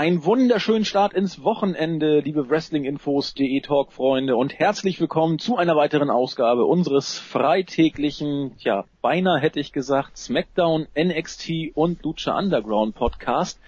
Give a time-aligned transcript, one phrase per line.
[0.00, 4.34] Ein wunderschönen Start ins Wochenende, liebe Wrestlinginfos.de Talk-Freunde.
[4.34, 10.88] Und herzlich willkommen zu einer weiteren Ausgabe unseres freitäglichen, ja, beinahe hätte ich gesagt, SmackDown,
[10.98, 13.60] NXT und Lucha Underground Podcast.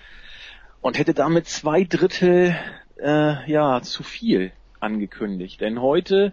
[0.80, 2.56] Und hätte damit zwei Drittel,
[2.96, 5.60] äh, ja, zu viel angekündigt.
[5.60, 6.33] Denn heute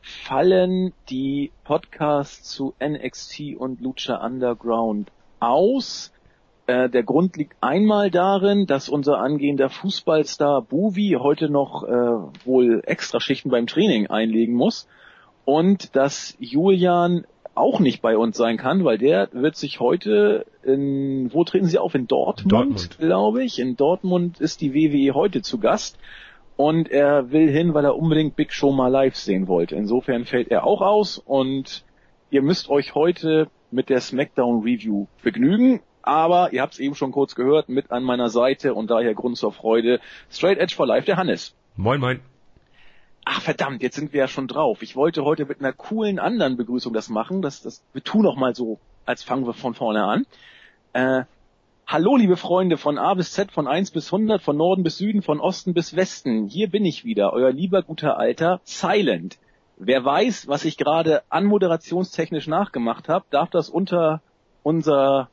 [0.00, 6.12] fallen die Podcasts zu NXT und Lucha Underground aus
[6.66, 12.82] äh, der Grund liegt einmal darin, dass unser angehender Fußballstar Buvi heute noch äh, wohl
[12.84, 14.88] extra Schichten beim Training einlegen muss
[15.44, 17.24] und dass Julian
[17.54, 21.78] auch nicht bei uns sein kann, weil der wird sich heute in, wo treten sie
[21.78, 21.94] auf?
[21.94, 22.98] In Dortmund, Dortmund.
[22.98, 23.58] glaube ich.
[23.58, 25.98] In Dortmund ist die WWE heute zu Gast
[26.56, 29.76] und er will hin, weil er unbedingt Big Show mal live sehen wollte.
[29.76, 31.84] Insofern fällt er auch aus und
[32.30, 37.12] ihr müsst euch heute mit der SmackDown Review begnügen aber ihr habt es eben schon
[37.12, 40.00] kurz gehört, mit an meiner Seite und daher Grund zur Freude.
[40.30, 41.54] Straight Edge for Life, der Hannes.
[41.76, 42.20] Moin, moin.
[43.24, 44.82] Ach verdammt, jetzt sind wir ja schon drauf.
[44.82, 47.42] Ich wollte heute mit einer coolen anderen Begrüßung das machen.
[47.42, 50.26] Das, das, wir tun noch mal so, als fangen wir von vorne an.
[50.92, 51.24] Äh,
[51.88, 55.22] Hallo liebe Freunde von A bis Z, von 1 bis 100, von Norden bis Süden,
[55.22, 56.48] von Osten bis Westen.
[56.48, 59.38] Hier bin ich wieder, euer lieber guter Alter Silent.
[59.76, 64.20] Wer weiß, was ich gerade anmoderationstechnisch nachgemacht habe, darf das unter
[64.64, 65.28] unser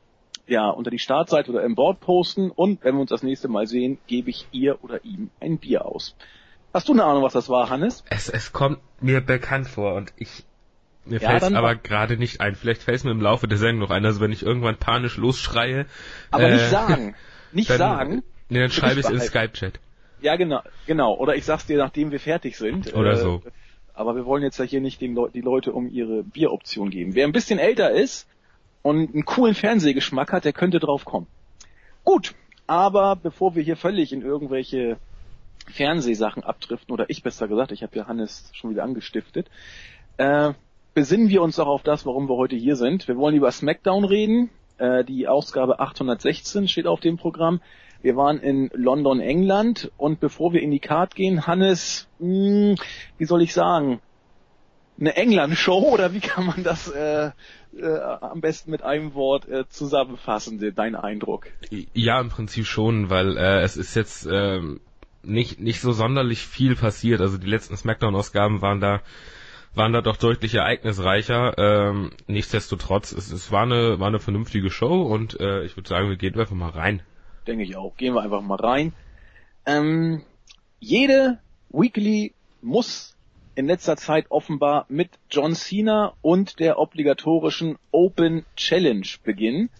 [0.46, 3.66] ja, unter die Startseite oder im Board posten und wenn wir uns das nächste Mal
[3.66, 6.16] sehen, gebe ich ihr oder ihm ein Bier aus.
[6.72, 8.04] Hast du eine Ahnung, was das war, Hannes?
[8.10, 10.44] Es, es kommt mir bekannt vor und ich
[11.06, 12.54] mir ja, fällt aber gerade nicht ein.
[12.54, 15.16] Vielleicht fällt es mir im Laufe der Sendung noch ein, also wenn ich irgendwann panisch
[15.16, 15.86] losschreie.
[16.30, 17.14] Aber äh, nicht sagen.
[17.52, 18.22] Nicht dann, sagen.
[18.48, 19.78] Nee, dann schreibe ich es in Skype-Chat.
[20.20, 21.14] Ja, genau, genau.
[21.14, 22.92] Oder ich sag's dir, nachdem wir fertig sind.
[22.94, 23.42] Oder äh, so.
[23.92, 27.14] Aber wir wollen jetzt ja hier nicht den Le die Leute um ihre Bieroption geben.
[27.14, 28.26] Wer ein bisschen älter ist,
[28.84, 31.26] und einen coolen Fernsehgeschmack hat, der könnte drauf kommen.
[32.04, 32.34] Gut,
[32.66, 34.98] aber bevor wir hier völlig in irgendwelche
[35.72, 39.50] Fernsehsachen abdriften, oder ich besser gesagt, ich habe ja Hannes schon wieder angestiftet,
[40.18, 40.52] äh,
[40.92, 43.08] besinnen wir uns auch auf das, warum wir heute hier sind.
[43.08, 44.50] Wir wollen über SmackDown reden.
[44.76, 47.62] Äh, die Ausgabe 816 steht auf dem Programm.
[48.02, 52.76] Wir waren in London, England und bevor wir in die Card gehen, Hannes, mh, hm,
[53.16, 54.02] wie soll ich sagen,
[54.98, 57.30] eine England-Show oder wie kann man das äh,
[57.76, 61.46] äh, am besten mit einem Wort äh, zusammenfassen, dein Eindruck?
[61.92, 64.60] Ja, im Prinzip schon, weil äh, es ist jetzt äh,
[65.22, 67.20] nicht nicht so sonderlich viel passiert.
[67.20, 69.00] Also die letzten Smackdown-Ausgaben waren da
[69.74, 71.58] waren da doch deutlich ereignisreicher.
[71.58, 76.08] Ähm, nichtsdestotrotz, es, es war eine war eine vernünftige Show und äh, ich würde sagen,
[76.08, 77.02] wir gehen einfach mal rein.
[77.46, 77.96] Denke ich auch.
[77.96, 78.92] Gehen wir einfach mal rein.
[79.66, 80.22] Ähm,
[80.78, 81.38] jede
[81.70, 83.13] Weekly muss
[83.54, 89.70] in letzter Zeit offenbar mit John Cena und der obligatorischen Open Challenge beginnen.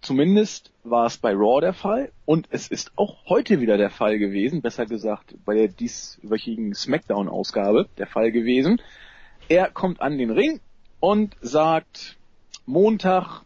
[0.00, 4.18] Zumindest war es bei Raw der Fall und es ist auch heute wieder der Fall
[4.18, 8.82] gewesen, besser gesagt bei der dieswöchigen SmackDown-Ausgabe der Fall gewesen.
[9.48, 10.60] Er kommt an den Ring
[11.00, 12.18] und sagt,
[12.66, 13.42] Montag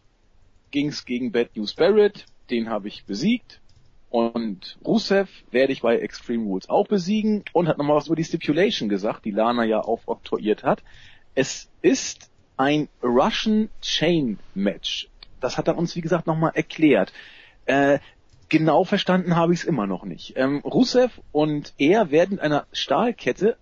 [0.71, 3.61] ging's gegen Bad News Barrett, den habe ich besiegt.
[4.09, 8.23] Und Rusev werde ich bei Extreme Rules auch besiegen und hat nochmal was über die
[8.23, 10.81] Stipulation gesagt, die Lana ja aufoktroyiert hat.
[11.35, 15.09] Es ist ein Russian Chain Match.
[15.39, 17.13] Das hat er uns, wie gesagt, nochmal erklärt.
[17.65, 17.99] Äh,
[18.49, 20.33] genau verstanden habe ich es immer noch nicht.
[20.35, 23.57] Ähm, Rusev und er werden einer Stahlkette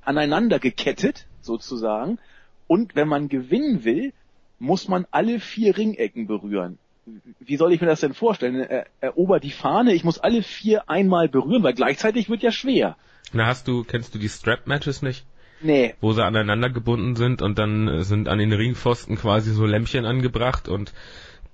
[0.00, 2.20] aneinander gekettet, sozusagen.
[2.68, 4.12] Und wenn man gewinnen will,
[4.60, 6.78] muss man alle vier Ringecken berühren
[7.40, 8.56] wie soll ich mir das denn vorstellen?
[8.56, 12.96] Er, erobert die Fahne, ich muss alle vier einmal berühren, weil gleichzeitig wird ja schwer.
[13.32, 15.24] Na, hast du, kennst du die Strap-Matches nicht?
[15.60, 15.94] Nee.
[16.00, 20.68] Wo sie aneinander gebunden sind und dann sind an den Ringpfosten quasi so Lämpchen angebracht
[20.68, 20.92] und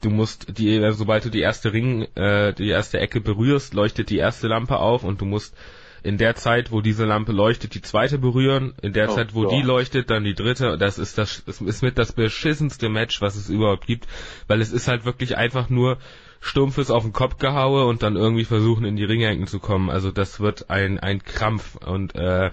[0.02, 4.18] du musst die, sobald du die erste Ring, äh, die erste Ecke berührst, leuchtet die
[4.18, 5.56] erste Lampe auf und du musst
[6.04, 9.44] in der Zeit, wo diese Lampe leuchtet, die zweite berühren, in der oh, Zeit, wo
[9.44, 9.56] ja.
[9.56, 10.76] die leuchtet, dann die dritte.
[10.76, 14.06] Das ist das, das ist mit das beschissenste Match, was es überhaupt gibt,
[14.46, 15.98] weil es ist halt wirklich einfach nur
[16.40, 19.88] stumpfes auf den Kopf gehaue und dann irgendwie versuchen in die Ringecken zu kommen.
[19.88, 22.50] Also das wird ein ein Krampf und äh,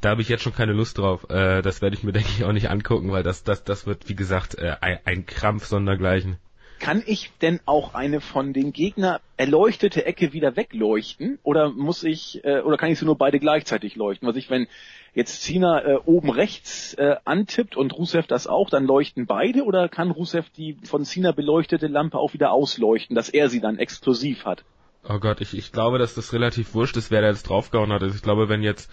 [0.00, 1.28] da habe ich jetzt schon keine Lust drauf.
[1.28, 4.08] Äh, das werde ich mir denke ich auch nicht angucken, weil das das das wird
[4.08, 6.38] wie gesagt äh, ein, ein Krampf sondergleichen
[6.84, 12.44] kann ich denn auch eine von den Gegner erleuchtete Ecke wieder wegleuchten oder muss ich
[12.44, 14.28] äh, oder kann ich sie nur beide gleichzeitig leuchten?
[14.28, 14.66] Was ich, wenn
[15.14, 19.88] jetzt Cena äh, oben rechts äh, antippt und Rusev das auch, dann leuchten beide oder
[19.88, 24.44] kann Rusev die von Cena beleuchtete Lampe auch wieder ausleuchten, dass er sie dann exklusiv
[24.44, 24.62] hat?
[25.08, 28.02] Oh Gott, ich, ich glaube, dass das relativ wurscht ist, wer da jetzt draufgehauen hat.
[28.02, 28.90] Also ich glaube, wenn jetzt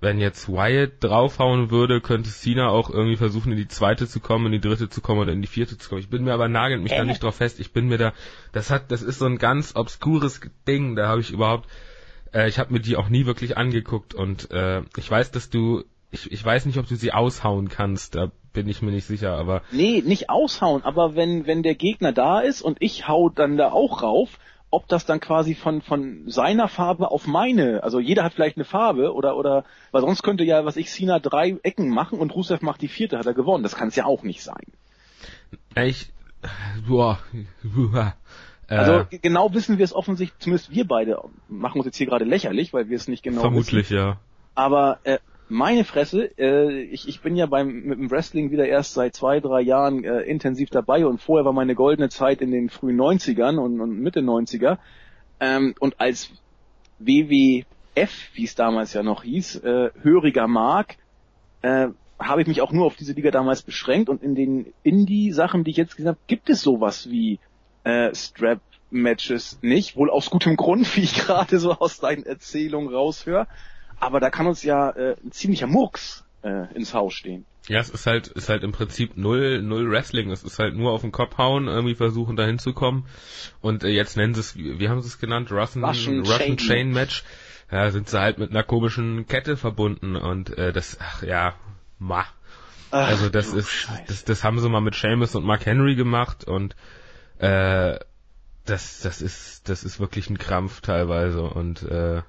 [0.00, 4.46] wenn jetzt Wyatt draufhauen würde, könnte Cena auch irgendwie versuchen, in die zweite zu kommen,
[4.46, 6.00] in die dritte zu kommen oder in die vierte zu kommen.
[6.00, 6.98] Ich bin mir aber nagelt mich äh.
[6.98, 7.60] da nicht drauf fest.
[7.60, 8.12] Ich bin mir da,
[8.52, 10.96] das hat, das ist so ein ganz obskures Ding.
[10.96, 11.68] Da habe ich überhaupt
[12.36, 15.84] Äh, ich habe mir die auch nie wirklich angeguckt und äh, ich weiß, dass du,
[16.10, 19.36] ich, ich weiß nicht, ob du sie aushauen kannst, da bin ich mir nicht sicher,
[19.36, 19.62] aber.
[19.70, 23.70] Nee, nicht aushauen, aber wenn, wenn der Gegner da ist und ich hau dann da
[23.70, 24.38] auch rauf,
[24.70, 28.64] ob das dann quasi von, von seiner Farbe auf meine, also jeder hat vielleicht eine
[28.64, 32.62] Farbe oder, oder, weil sonst könnte ja, was ich, Sina drei Ecken machen und Rusev
[32.62, 33.62] macht die vierte, hat er gewonnen.
[33.62, 34.64] Das kann es ja auch nicht sein.
[35.76, 36.12] Ich,
[36.86, 37.18] boah,
[37.62, 38.14] boah.
[38.68, 42.24] Also äh, genau wissen wir es offensichtlich, zumindest wir beide machen uns jetzt hier gerade
[42.24, 43.96] lächerlich, weil wir es nicht genau vermutlich, wissen.
[43.96, 44.18] ja.
[44.56, 45.18] Aber äh,
[45.48, 49.40] meine Fresse, äh, ich, ich bin ja beim mit dem Wrestling wieder erst seit zwei,
[49.40, 53.58] drei Jahren äh, intensiv dabei und vorher war meine goldene Zeit in den frühen 90ern
[53.58, 54.78] und, und Mitte 90er.
[55.38, 56.30] Ähm, und als
[56.98, 60.96] WWF, wie es damals ja noch hieß, äh, höriger Mark,
[61.62, 61.88] äh,
[62.18, 65.70] habe ich mich auch nur auf diese Liga damals beschränkt und in den Indie-Sachen, die
[65.70, 67.38] ich jetzt gesehen habe, gibt es sowas wie
[67.84, 73.46] äh, Strap-Matches nicht, wohl aus gutem Grund, wie ich gerade so aus deinen Erzählungen raushöre.
[74.00, 77.44] Aber da kann uns ja äh, ein ziemlicher Murks äh, ins Haus stehen.
[77.68, 80.30] Ja, es ist halt, ist halt im Prinzip null, null Wrestling.
[80.30, 83.06] Es ist halt nur auf den Kopf hauen, irgendwie versuchen da hinzukommen.
[83.60, 85.50] Und äh, jetzt nennen sie es, wie, haben sie es genannt?
[85.50, 87.24] Russian, Russian, Russian Chain, Chain Match.
[87.70, 91.54] Ja, sind sie halt mit einer komischen Kette verbunden und äh, das, ach ja,
[91.98, 92.24] ma.
[92.92, 96.44] Ach, also das ist, das, das haben sie mal mit Seamus und Mark Henry gemacht
[96.44, 96.76] und
[97.38, 97.98] äh,
[98.64, 102.22] das, das ist, das ist wirklich ein Krampf teilweise und äh,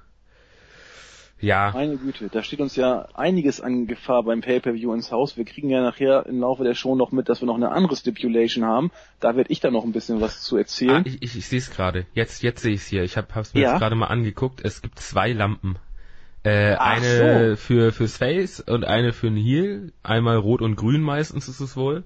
[1.40, 1.70] ja.
[1.72, 5.36] Meine Güte, da steht uns ja einiges an Gefahr beim Pay-Per-View ins Haus.
[5.36, 7.94] Wir kriegen ja nachher im Laufe der Show noch mit, dass wir noch eine andere
[7.96, 8.90] Stipulation haben.
[9.20, 11.02] Da werde ich dann noch ein bisschen was zu erzählen.
[11.04, 12.06] Ah, ich ich, ich sehe es gerade.
[12.12, 13.04] Jetzt, jetzt sehe ich es hier.
[13.04, 13.70] Ich habe es mir ja?
[13.70, 14.60] jetzt gerade mal angeguckt.
[14.64, 15.76] Es gibt zwei Lampen.
[16.42, 17.56] Äh, eine so.
[17.56, 19.92] für fürs Face und eine für den Heel.
[20.02, 22.04] Einmal rot und grün meistens ist es wohl.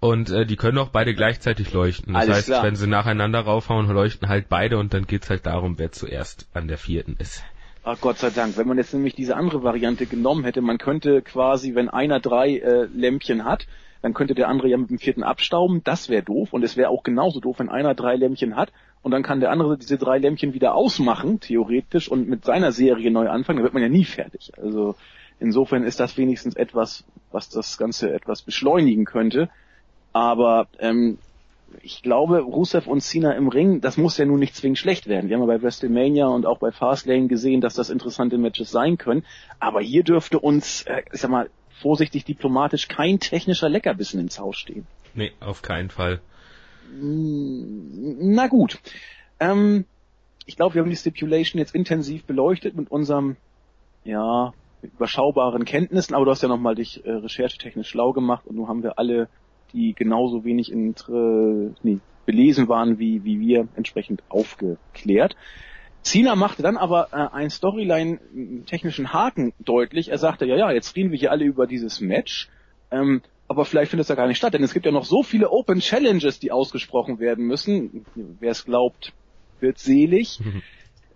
[0.00, 2.14] Und äh, die können auch beide gleichzeitig leuchten.
[2.14, 2.62] Das Alles heißt, klar.
[2.64, 6.68] wenn sie nacheinander raufhauen, leuchten halt beide und dann geht's halt darum, wer zuerst an
[6.68, 7.42] der vierten ist.
[7.88, 8.56] Ach Gott sei Dank.
[8.56, 12.56] Wenn man jetzt nämlich diese andere Variante genommen hätte, man könnte quasi, wenn einer drei
[12.56, 13.68] äh, Lämpchen hat,
[14.02, 15.84] dann könnte der andere ja mit dem vierten abstauben.
[15.84, 16.52] Das wäre doof.
[16.52, 18.72] Und es wäre auch genauso doof, wenn einer drei Lämpchen hat
[19.02, 23.12] und dann kann der andere diese drei Lämpchen wieder ausmachen, theoretisch, und mit seiner Serie
[23.12, 23.58] neu anfangen.
[23.58, 24.50] Dann wird man ja nie fertig.
[24.60, 24.96] Also
[25.38, 29.48] insofern ist das wenigstens etwas, was das Ganze etwas beschleunigen könnte.
[30.12, 31.18] Aber ähm,
[31.82, 35.28] ich glaube, Rusev und Cena im Ring, das muss ja nun nicht zwingend schlecht werden.
[35.28, 38.98] Wir haben ja bei WrestleMania und auch bei Fastlane gesehen, dass das interessante Matches sein
[38.98, 39.24] können.
[39.60, 41.50] Aber hier dürfte uns, äh, ich sag mal,
[41.80, 44.86] vorsichtig diplomatisch kein technischer Leckerbissen ins Haus stehen.
[45.14, 46.20] Nee, auf keinen Fall.
[46.92, 48.78] Na gut.
[49.40, 49.84] Ähm,
[50.46, 53.36] ich glaube, wir haben die Stipulation jetzt intensiv beleuchtet mit unserem,
[54.04, 54.52] ja,
[54.82, 58.82] überschaubaren Kenntnissen, aber du hast ja nochmal dich äh, recherchetechnisch schlau gemacht und nun haben
[58.82, 59.28] wir alle
[59.72, 65.36] die genauso wenig intre, nee, belesen waren wie, wie wir, entsprechend aufgeklärt.
[66.02, 70.10] Cena machte dann aber äh, einen Storyline-technischen Haken deutlich.
[70.10, 72.48] Er sagte, ja, ja, jetzt reden wir hier alle über dieses Match,
[72.90, 75.22] ähm, aber vielleicht findet es ja gar nicht statt, denn es gibt ja noch so
[75.22, 78.06] viele Open Challenges, die ausgesprochen werden müssen.
[78.14, 79.12] Wer es glaubt,
[79.60, 80.40] wird selig.
[80.40, 80.62] Mhm.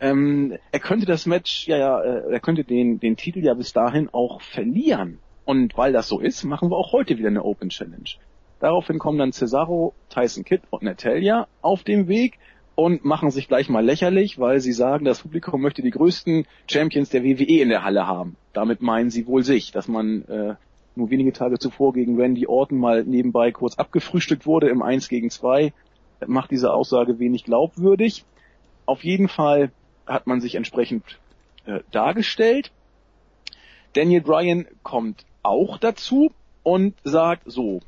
[0.01, 3.73] Ähm, er könnte das Match, ja, ja, äh, er könnte den, den Titel ja bis
[3.73, 5.19] dahin auch verlieren.
[5.45, 8.11] Und weil das so ist, machen wir auch heute wieder eine Open Challenge.
[8.61, 12.39] Daraufhin kommen dann Cesaro, Tyson Kidd und Natalia auf dem Weg
[12.75, 17.11] und machen sich gleich mal lächerlich, weil sie sagen, das Publikum möchte die größten Champions
[17.11, 18.37] der WWE in der Halle haben.
[18.53, 20.55] Damit meinen sie wohl sich, dass man äh,
[20.95, 25.31] nur wenige Tage zuvor gegen Randy Orton mal nebenbei kurz abgefrühstückt wurde im 1 gegen
[25.31, 25.73] 2,
[26.27, 28.25] macht diese Aussage wenig glaubwürdig.
[28.87, 29.73] Auf jeden Fall
[30.07, 31.05] hat man sich entsprechend
[31.65, 32.73] äh, dargestellt.
[33.95, 37.81] Daniel Bryan kommt auch dazu und sagt so,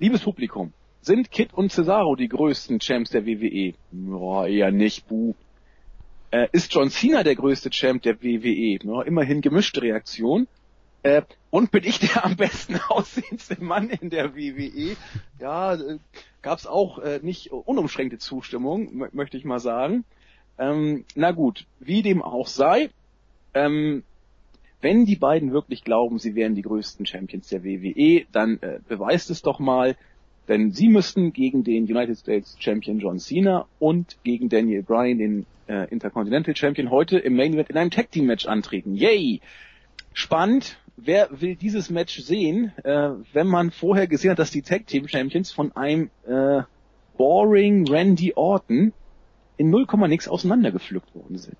[0.00, 3.74] Liebes Publikum, sind Kid und Cesaro die größten Champs der WWE?
[3.92, 5.34] Ja, eher nicht, buh.
[6.30, 8.78] Äh, ist John Cena der größte Champ der WWE?
[8.82, 10.48] Ja, immerhin gemischte Reaktion.
[11.02, 14.96] Äh, und bin ich der am besten aussehendste Mann in der WWE?
[15.38, 15.98] Ja, äh,
[16.40, 20.06] gab's auch äh, nicht unumschränkte Zustimmung, möchte ich mal sagen.
[20.58, 22.88] Ähm, na gut, wie dem auch sei,
[23.52, 24.02] ähm,
[24.80, 29.30] wenn die beiden wirklich glauben, sie wären die größten Champions der WWE, dann äh, beweist
[29.30, 29.96] es doch mal,
[30.48, 35.46] denn sie müssten gegen den United States Champion John Cena und gegen Daniel Bryan, den
[35.68, 38.94] äh, Intercontinental Champion, heute im Main Event in einem Tag Team Match antreten.
[38.94, 39.40] Yay!
[40.12, 40.76] Spannend.
[40.96, 45.08] Wer will dieses Match sehen, äh, wenn man vorher gesehen hat, dass die Tag Team
[45.08, 46.62] Champions von einem äh,
[47.16, 48.92] boring Randy Orton
[49.56, 51.56] in 0, nix auseinandergepflückt worden sind?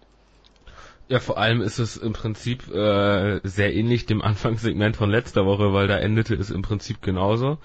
[1.11, 5.73] Ja, vor allem ist es im Prinzip äh, sehr ähnlich dem Anfangssegment von letzter Woche,
[5.73, 7.59] weil da endete es im Prinzip genauso,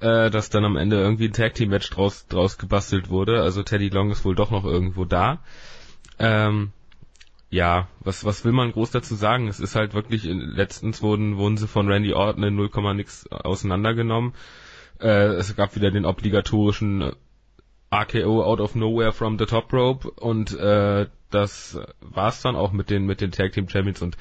[0.00, 3.40] äh, dass dann am Ende irgendwie ein Tag Team Match draus, draus gebastelt wurde.
[3.40, 5.38] Also Teddy Long ist wohl doch noch irgendwo da.
[6.18, 6.72] Ähm,
[7.48, 9.48] ja, was, was will man groß dazu sagen?
[9.48, 14.34] Es ist halt wirklich, letztens wurden, wurden sie von Randy Orton in 0, nix auseinandergenommen.
[15.00, 17.14] Äh, es gab wieder den obligatorischen
[17.90, 22.90] RKO out of nowhere from the top rope und äh, das war's dann auch mit
[22.90, 24.16] den mit den Tag Team Champions und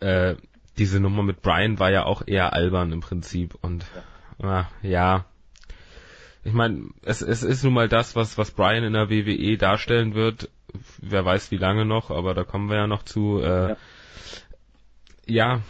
[0.00, 0.36] äh,
[0.78, 3.84] diese Nummer mit Brian war ja auch eher albern im Prinzip und
[4.42, 5.24] ja, äh, ja.
[6.44, 10.14] ich meine, es, es ist nun mal das, was was Brian in der WWE darstellen
[10.14, 10.48] wird
[11.00, 13.40] wer weiß wie lange noch, aber da kommen wir ja noch zu.
[13.40, 13.76] Äh, ja.
[15.26, 15.62] ja.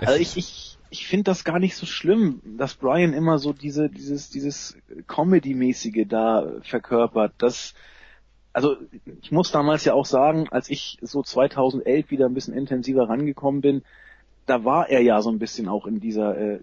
[0.00, 3.88] Also ich, ich, ich finde das gar nicht so schlimm, dass Brian immer so diese,
[3.88, 7.34] dieses, dieses Comedy-mäßige da verkörpert.
[7.38, 7.74] Das,
[8.56, 8.74] also
[9.20, 13.60] ich muss damals ja auch sagen, als ich so 2011 wieder ein bisschen intensiver rangekommen
[13.60, 13.82] bin,
[14.46, 16.60] da war er ja so ein bisschen auch in dieser äh,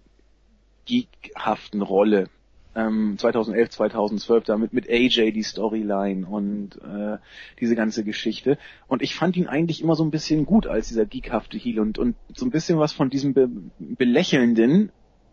[0.85, 2.29] geekhaften Rolle
[2.73, 7.19] ähm, 2011, 2012 damit mit AJ die Storyline und äh,
[7.59, 8.57] diese ganze Geschichte.
[8.87, 11.99] Und ich fand ihn eigentlich immer so ein bisschen gut als dieser geekhafte Heel und,
[11.99, 13.47] und so ein bisschen was von diesem Be
[13.77, 14.91] Belächelnden,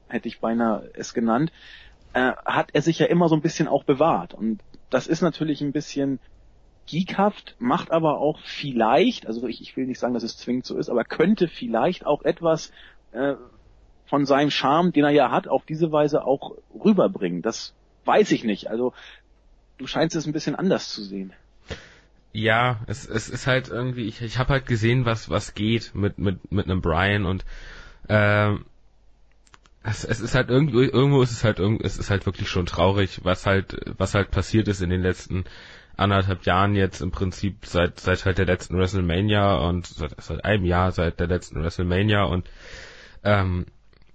[0.09, 1.53] hätte ich beinahe es genannt,
[2.13, 4.35] äh, hat er sich ja immer so ein bisschen auch bewahrt.
[4.35, 6.19] Und das ist natürlich ein bisschen
[6.91, 10.77] geekhaft, macht aber auch vielleicht, also ich, ich will nicht sagen, dass es zwingend so
[10.77, 12.73] ist, aber könnte vielleicht auch etwas
[13.13, 13.35] äh,
[14.07, 17.43] von seinem Charme, den er ja hat, auf diese Weise auch rüberbringen.
[17.43, 18.69] Das weiß ich nicht.
[18.69, 18.93] Also
[19.79, 21.33] du scheinst es ein bisschen anders zu sehen.
[22.33, 26.19] Ja, es, es ist halt irgendwie, ich, ich habe halt gesehen, was was geht mit
[26.19, 27.45] mit mit einem Brian und
[28.09, 28.65] ähm,
[29.83, 33.25] es, es ist halt irgendwo irgendwo ist es halt es ist halt wirklich schon traurig,
[33.25, 35.45] was halt was halt passiert ist in den letzten
[36.01, 40.65] anderthalb Jahren jetzt im Prinzip seit seit halt der letzten WrestleMania und seit, seit einem
[40.65, 42.49] Jahr seit der letzten WrestleMania und
[43.23, 43.67] ähm,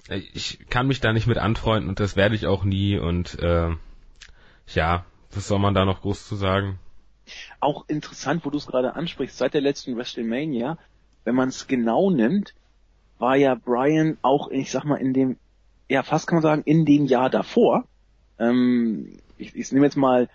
[0.10, 3.70] ich kann mich da nicht mit anfreunden und das werde ich auch nie und äh,
[4.74, 6.80] ja, was soll man da noch groß zu sagen?
[7.60, 10.78] Auch interessant, wo du es gerade ansprichst, seit der letzten WrestleMania,
[11.24, 12.54] wenn man es genau nimmt,
[13.18, 15.38] war ja Brian auch, ich sag mal, in dem,
[15.90, 17.86] ja fast kann man sagen, in dem Jahr davor,
[18.40, 20.30] ähm, ich, ich nehme jetzt mal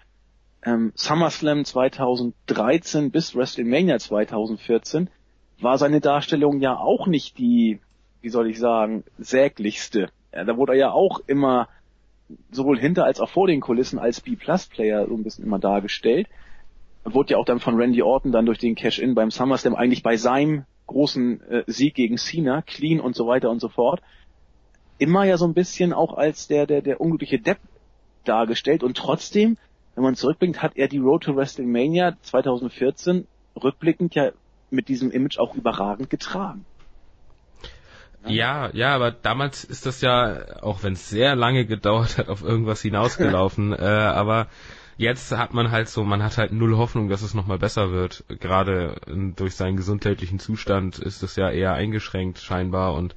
[0.64, 5.10] ähm, SummerSlam 2013 bis WrestleMania 2014,
[5.60, 7.80] war seine Darstellung ja auch nicht die
[8.22, 10.10] wie soll ich sagen, säglichste.
[10.32, 11.68] Ja, da wurde er ja auch immer
[12.50, 16.28] sowohl hinter als auch vor den Kulissen als B-Plus-Player so ein bisschen immer dargestellt.
[17.04, 20.02] Er wurde ja auch dann von Randy Orton dann durch den Cash-In beim SummerSlam eigentlich
[20.02, 24.02] bei seinem großen äh, Sieg gegen Cena, clean und so weiter und so fort,
[24.98, 27.58] immer ja so ein bisschen auch als der, der, der unglückliche Depp
[28.24, 29.56] dargestellt und trotzdem,
[29.94, 33.26] wenn man zurückblickt, hat er die Road to WrestleMania 2014
[33.62, 34.30] rückblickend ja
[34.70, 36.64] mit diesem Image auch überragend getragen.
[38.26, 42.42] Ja, ja, aber damals ist das ja, auch wenn es sehr lange gedauert hat, auf
[42.42, 43.72] irgendwas hinausgelaufen.
[43.78, 44.48] äh, aber
[44.98, 48.24] jetzt hat man halt so, man hat halt null Hoffnung, dass es nochmal besser wird.
[48.28, 49.00] Gerade
[49.36, 53.14] durch seinen gesundheitlichen Zustand ist es ja eher eingeschränkt scheinbar und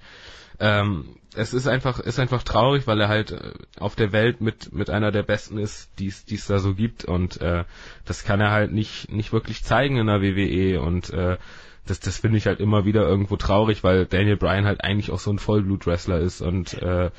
[0.60, 4.72] ähm, es ist einfach, ist einfach traurig, weil er halt äh, auf der Welt mit,
[4.74, 7.06] mit einer der besten ist, die es da so gibt.
[7.06, 7.64] Und äh,
[8.06, 11.38] das kann er halt nicht, nicht wirklich zeigen in der WWE und äh,
[11.86, 15.20] das, das finde ich halt immer wieder irgendwo traurig, weil Daniel Bryan halt eigentlich auch
[15.20, 16.42] so ein Vollblut-Wrestler ist.
[16.42, 17.12] Und äh,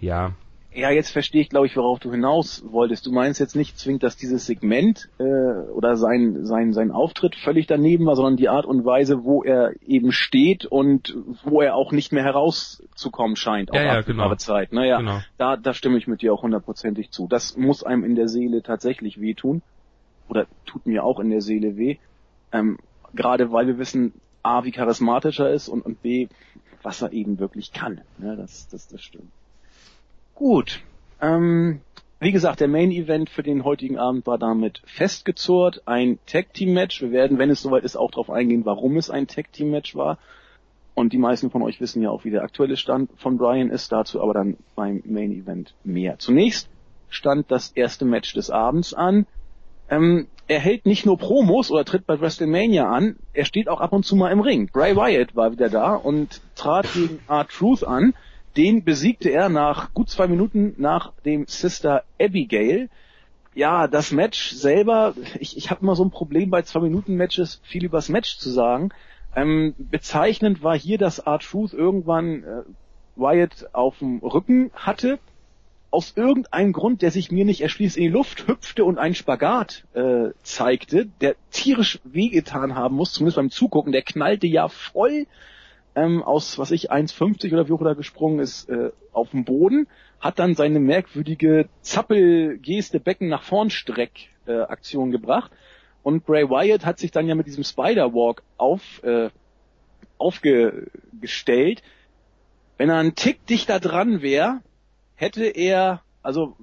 [0.00, 0.34] ja.
[0.76, 3.06] Ja, jetzt verstehe ich, glaube ich, worauf du hinaus wolltest.
[3.06, 7.66] Du meinst jetzt nicht zwingend, dass dieses Segment äh, oder sein, sein, sein Auftritt völlig
[7.66, 11.92] daneben war, sondern die Art und Weise, wo er eben steht und wo er auch
[11.92, 14.34] nicht mehr herauszukommen scheint auf ja, ja, genau.
[14.34, 14.74] Zeit.
[14.74, 15.20] Naja, genau.
[15.38, 17.26] da, da stimme ich mit dir auch hundertprozentig zu.
[17.26, 19.62] Das muss einem in der Seele tatsächlich wehtun.
[20.28, 21.96] Oder tut mir auch in der Seele weh.
[22.52, 22.76] Ähm,
[23.14, 26.28] gerade weil wir wissen, A, wie charismatisch er ist und, und B,
[26.82, 28.02] was er eben wirklich kann.
[28.18, 29.32] Ne, das, das, das stimmt.
[30.36, 30.82] Gut.
[31.20, 31.80] Ähm,
[32.20, 35.82] wie gesagt, der Main Event für den heutigen Abend war damit festgezurrt.
[35.86, 37.00] Ein Tag Team Match.
[37.00, 39.96] Wir werden, wenn es soweit ist, auch darauf eingehen, warum es ein Tag Team Match
[39.96, 40.18] war.
[40.94, 43.90] Und die meisten von euch wissen ja auch, wie der aktuelle Stand von Brian ist.
[43.92, 46.18] Dazu aber dann beim Main Event mehr.
[46.18, 46.68] Zunächst
[47.08, 49.26] stand das erste Match des Abends an.
[49.88, 53.92] Ähm, er hält nicht nur Promos oder tritt bei WrestleMania an, er steht auch ab
[53.92, 54.68] und zu mal im Ring.
[54.72, 58.14] Bray Wyatt war wieder da und trat gegen R-Truth an.
[58.56, 62.88] Den besiegte er nach gut zwei Minuten nach dem Sister Abigail.
[63.54, 67.60] Ja, das Match selber, ich, ich habe immer so ein Problem bei zwei Minuten Matches,
[67.64, 68.90] viel übers Match zu sagen.
[69.34, 72.62] Ähm, bezeichnend war hier, dass R-Truth irgendwann äh,
[73.16, 75.18] Wyatt auf dem Rücken hatte
[75.90, 79.84] aus irgendeinem Grund, der sich mir nicht erschließt, in die Luft hüpfte und einen Spagat
[79.94, 83.92] äh, zeigte, der tierisch wehgetan haben muss, zumindest beim Zugucken.
[83.92, 85.26] Der knallte ja voll
[85.96, 89.88] ähm, aus, was ich, 1,50 oder wie hoch er gesprungen ist, äh, auf dem Boden,
[90.20, 95.50] hat dann seine merkwürdige Zappelgeste Becken nach vorn Streck äh, Aktion gebracht
[96.02, 99.30] Und Bray Wyatt hat sich dann ja mit diesem Spider-Walk auf, äh,
[100.18, 101.82] aufgestellt.
[102.76, 104.60] Wenn er einen Tick dichter dran wäre,
[105.14, 106.56] hätte er, also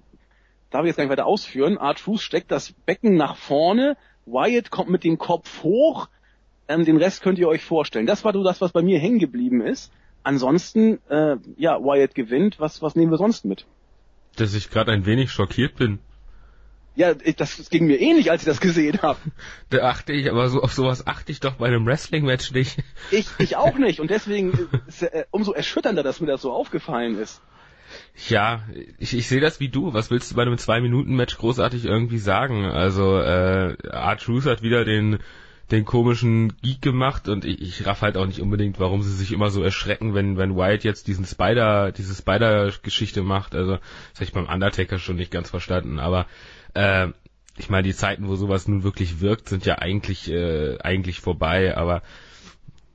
[0.70, 3.98] darf ich jetzt gar nicht weiter ausführen, Art Truth steckt das Becken nach vorne,
[4.28, 6.08] Wyatt kommt mit dem Kopf hoch,
[6.68, 8.06] ähm, den Rest könnt ihr euch vorstellen.
[8.06, 9.92] Das war so das, was bei mir hängen geblieben ist.
[10.24, 12.60] Ansonsten, äh, ja, Wyatt gewinnt.
[12.60, 13.66] Was, was nehmen wir sonst mit?
[14.38, 16.00] Dass ich gerade ein wenig schockiert bin.
[16.96, 19.20] Ja, das, das ging mir ähnlich, als ich das gesehen habe.
[19.70, 22.78] Da achte ich, aber so auf sowas achte ich doch bei einem Wrestling-Match nicht.
[23.12, 24.52] Ich, ich auch nicht und deswegen
[24.88, 27.42] ist es äh, umso erschütternder, dass mir das so aufgefallen ist.
[28.30, 28.64] Ja,
[28.98, 29.94] ich, ich sehe das wie du.
[29.94, 32.66] Was willst du bei einem Zwei-Minuten-Match großartig irgendwie sagen?
[32.66, 35.20] Also, äh, R-Truth hat wieder den
[35.74, 39.32] den komischen Geek gemacht und ich, ich raff halt auch nicht unbedingt, warum sie sich
[39.32, 43.56] immer so erschrecken, wenn, wenn Wyatt jetzt diesen Spider, diese Spider-Geschichte macht.
[43.56, 46.28] Also, das habe ich beim Undertaker schon nicht ganz verstanden, aber
[46.76, 47.08] äh,
[47.58, 51.76] ich meine, die Zeiten, wo sowas nun wirklich wirkt, sind ja eigentlich, äh, eigentlich vorbei,
[51.76, 52.04] aber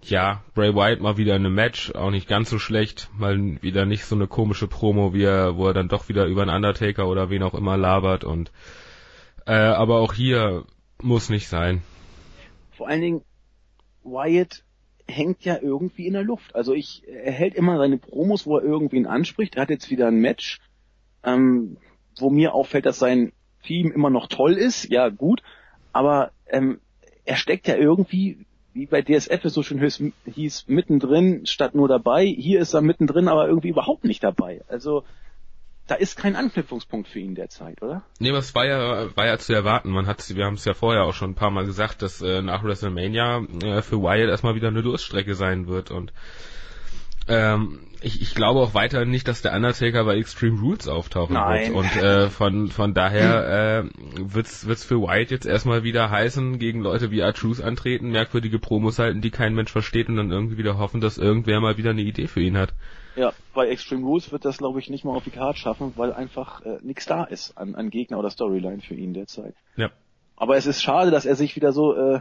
[0.03, 3.85] ja, Bray Wyatt mal wieder in einem Match, auch nicht ganz so schlecht, mal wieder
[3.87, 7.09] nicht so eine komische Promo, wie er, wo er dann doch wieder über einen Undertaker
[7.09, 8.53] oder wen auch immer labert und
[9.47, 10.65] äh, aber auch hier
[11.03, 11.83] muss nicht sein.
[12.79, 13.23] Vor allen Dingen,
[14.05, 14.65] Wyatt
[15.09, 16.55] hängt ja irgendwie in der Luft.
[16.55, 19.57] Also ich, er hält immer seine Promos, wo er irgendwen anspricht.
[19.57, 20.61] Er hat jetzt wieder ein Match,
[21.25, 21.77] ähm,
[22.19, 23.33] wo mir auffällt, dass sein
[23.65, 24.89] Team immer noch toll ist.
[24.91, 25.43] Ja, gut.
[25.93, 26.81] Aber ähm,
[27.25, 32.27] er steckt ja irgendwie wie bei DSF es so schön hieß, mittendrin statt nur dabei.
[32.27, 34.63] Hier ist er mittendrin, aber irgendwie überhaupt nicht dabei.
[34.69, 35.03] Also
[35.89, 38.03] da ist kein Anknüpfungspunkt für ihn derzeit, oder?
[38.21, 39.91] Nee, was war ja, war ja zu erwarten.
[39.91, 42.43] Man hat, wir haben es ja vorher auch schon ein paar Mal gesagt, dass äh,
[42.43, 46.13] nach WrestleMania äh, für Wyatt erstmal wieder eine Durststrecke sein wird und
[47.29, 51.75] ähm, ich, ich glaube auch weiterhin nicht, dass der Undertaker bei Extreme Rules auftauchen Nein.
[51.75, 51.77] wird.
[51.77, 56.81] Und äh, von, von daher äh, wird's wird's für White jetzt erstmal wieder heißen, gegen
[56.81, 60.79] Leute wie R-Truth antreten, merkwürdige Promos halten, die kein Mensch versteht und dann irgendwie wieder
[60.79, 62.73] hoffen, dass irgendwer mal wieder eine Idee für ihn hat.
[63.19, 66.13] Ja, bei Extreme Rules wird das, glaube ich, nicht mal auf die Karte schaffen, weil
[66.13, 69.57] einfach äh, nichts da ist an, an Gegner oder Storyline für ihn derzeit.
[69.77, 69.91] Ja.
[70.37, 72.21] Aber es ist schade, dass er sich wieder so äh,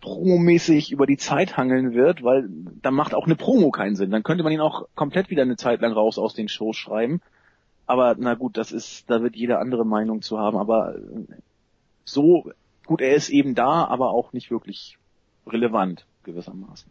[0.00, 2.48] promomäßig über die Zeit hangeln wird, weil
[2.80, 4.12] dann macht auch eine Promo keinen Sinn.
[4.12, 7.20] Dann könnte man ihn auch komplett wieder eine Zeit lang raus aus den Shows schreiben.
[7.86, 10.58] Aber na gut, das ist, da wird jeder andere Meinung zu haben.
[10.58, 10.94] Aber
[12.04, 12.52] so
[12.86, 14.96] gut, er ist eben da, aber auch nicht wirklich
[15.44, 16.88] relevant gewissermaßen.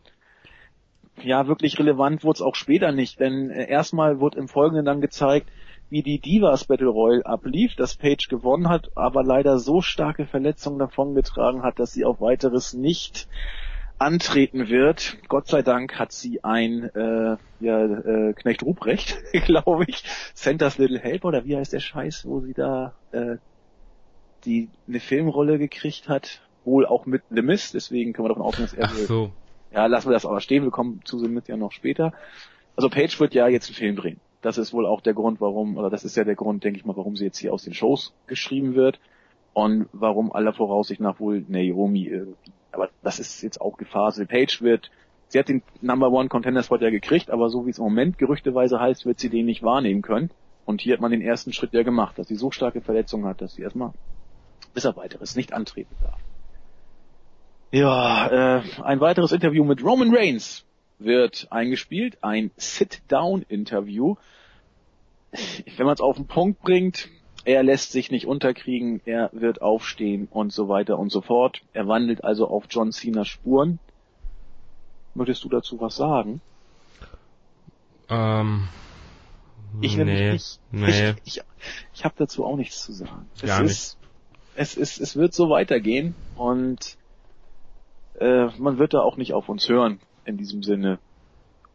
[1.22, 5.02] Ja, wirklich relevant wurde es auch später nicht, denn äh, erstmal wurde im Folgenden dann
[5.02, 5.50] gezeigt,
[5.90, 10.80] wie die Divas Battle Royal ablief, dass Paige gewonnen hat, aber leider so starke Verletzungen
[10.80, 13.28] davongetragen hat, dass sie auf weiteres nicht
[13.98, 15.18] antreten wird.
[15.28, 21.00] Gott sei Dank hat sie ein äh, ja, äh, Knecht Ruprecht, glaube ich, Santa's Little
[21.00, 23.38] Helper oder wie heißt der Scheiß, wo sie da äh,
[24.44, 28.68] die eine Filmrolle gekriegt hat, wohl auch mit The Mist, deswegen können wir davon ausgehen,
[28.68, 29.32] dass er Ach so.
[29.76, 32.14] Ja, lassen wir das aber stehen, wir kommen zu Mist ja noch später.
[32.78, 34.20] Also Paige wird ja jetzt einen Film drehen.
[34.42, 36.86] Das ist wohl auch der Grund, warum, oder das ist ja der Grund, denke ich
[36.86, 39.00] mal, warum sie jetzt hier aus den Shows geschrieben wird
[39.54, 42.52] und warum aller Voraussicht nach wohl Naomi irgendwie.
[42.72, 44.06] Aber das ist jetzt auch Gefahr.
[44.06, 44.92] Also Page wird,
[45.28, 48.18] sie hat den Number One Contender Spot ja gekriegt, aber so wie es im Moment
[48.18, 50.30] gerüchteweise heißt, wird sie den nicht wahrnehmen können.
[50.66, 53.42] Und hier hat man den ersten Schritt ja gemacht, dass sie so starke Verletzungen hat,
[53.42, 53.92] dass sie erstmal
[54.74, 56.20] bis auf weiteres nicht antreten darf.
[57.72, 60.64] Ja, äh, ein weiteres Interview mit Roman Reigns
[61.00, 64.16] wird eingespielt, ein Sit-Down-Interview.
[65.78, 67.10] Wenn man es auf den Punkt bringt,
[67.44, 71.62] er lässt sich nicht unterkriegen, er wird aufstehen und so weiter und so fort.
[71.74, 73.80] Er wandelt also auf John Cena's Spuren.
[75.14, 76.42] Möchtest du dazu was sagen?
[78.10, 78.68] Ähm,
[79.82, 80.60] Ich nee, nämlich nicht.
[80.72, 81.10] Nee.
[81.24, 81.44] Ich, ich,
[81.94, 83.28] ich habe dazu auch nichts zu sagen.
[83.36, 83.98] Es Gar ist,
[84.56, 86.98] es ist, es wird so weitergehen und
[88.20, 90.00] äh, man wird da auch nicht auf uns hören.
[90.26, 91.00] In diesem Sinne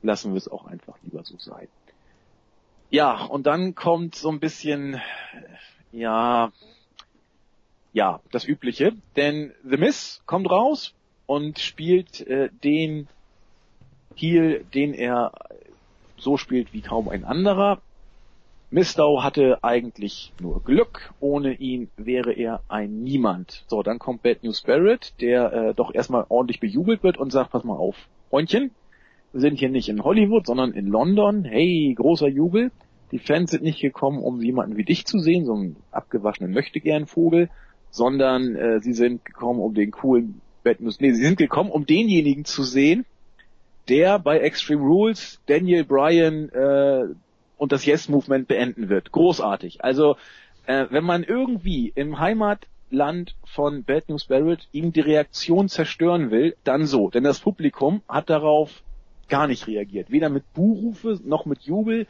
[0.03, 1.69] lassen wir es auch einfach lieber so sein.
[2.91, 5.01] Ja, und dann kommt so ein bisschen,
[5.93, 6.51] ja,
[7.93, 10.95] ja, das Übliche, denn The Miss kommt raus
[11.27, 13.09] und spielt äh, den
[14.17, 15.33] Heel, den er
[16.17, 17.81] so spielt wie kaum ein anderer.
[18.71, 21.13] Mistow hatte eigentlich nur Glück.
[21.19, 23.65] Ohne ihn wäre er ein Niemand.
[23.67, 27.51] So, dann kommt Bad News Barrett, der äh, doch erstmal ordentlich bejubelt wird und sagt,
[27.51, 27.97] pass mal auf,
[28.31, 28.71] Freundchen,
[29.33, 31.45] wir sind hier nicht in Hollywood, sondern in London.
[31.45, 32.71] Hey, großer Jubel.
[33.11, 37.51] Die Fans sind nicht gekommen, um jemanden wie dich zu sehen, so einen abgewaschenen Möchtegern-Vogel,
[37.91, 41.87] sondern äh, sie sind gekommen, um den coolen Bad News, nee, sie sind gekommen, um
[41.87, 43.05] denjenigen zu sehen,
[43.89, 47.15] der bei Extreme Rules Daniel Bryan äh,
[47.61, 49.13] und das Yes Movement beenden wird.
[49.13, 49.85] Großartig.
[49.85, 50.17] Also
[50.65, 56.31] äh, wenn man irgendwie im Heimat Land von Bad News Barrett ihm die Reaktion zerstören
[56.31, 57.11] will, dann so.
[57.11, 58.83] Denn das Publikum hat darauf
[59.29, 60.11] gar nicht reagiert.
[60.11, 62.07] Weder mit Buhrufe noch mit Jubel.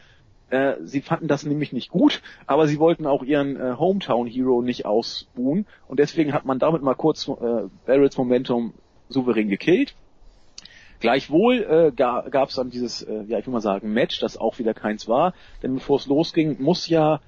[0.51, 4.63] Äh, sie fanden das nämlich nicht gut, aber sie wollten auch ihren äh, Hometown Hero
[4.63, 5.67] nicht ausbuhen.
[5.89, 8.73] Und deswegen hat man damit mal kurz äh, Barretts Momentum
[9.09, 9.97] souverän gekillt.
[11.01, 14.59] Gleichwohl äh, gab es dann dieses, äh, ja ich will mal sagen, Match, das auch
[14.59, 15.35] wieder keins war.
[15.63, 17.21] Denn bevor es losging, muss ja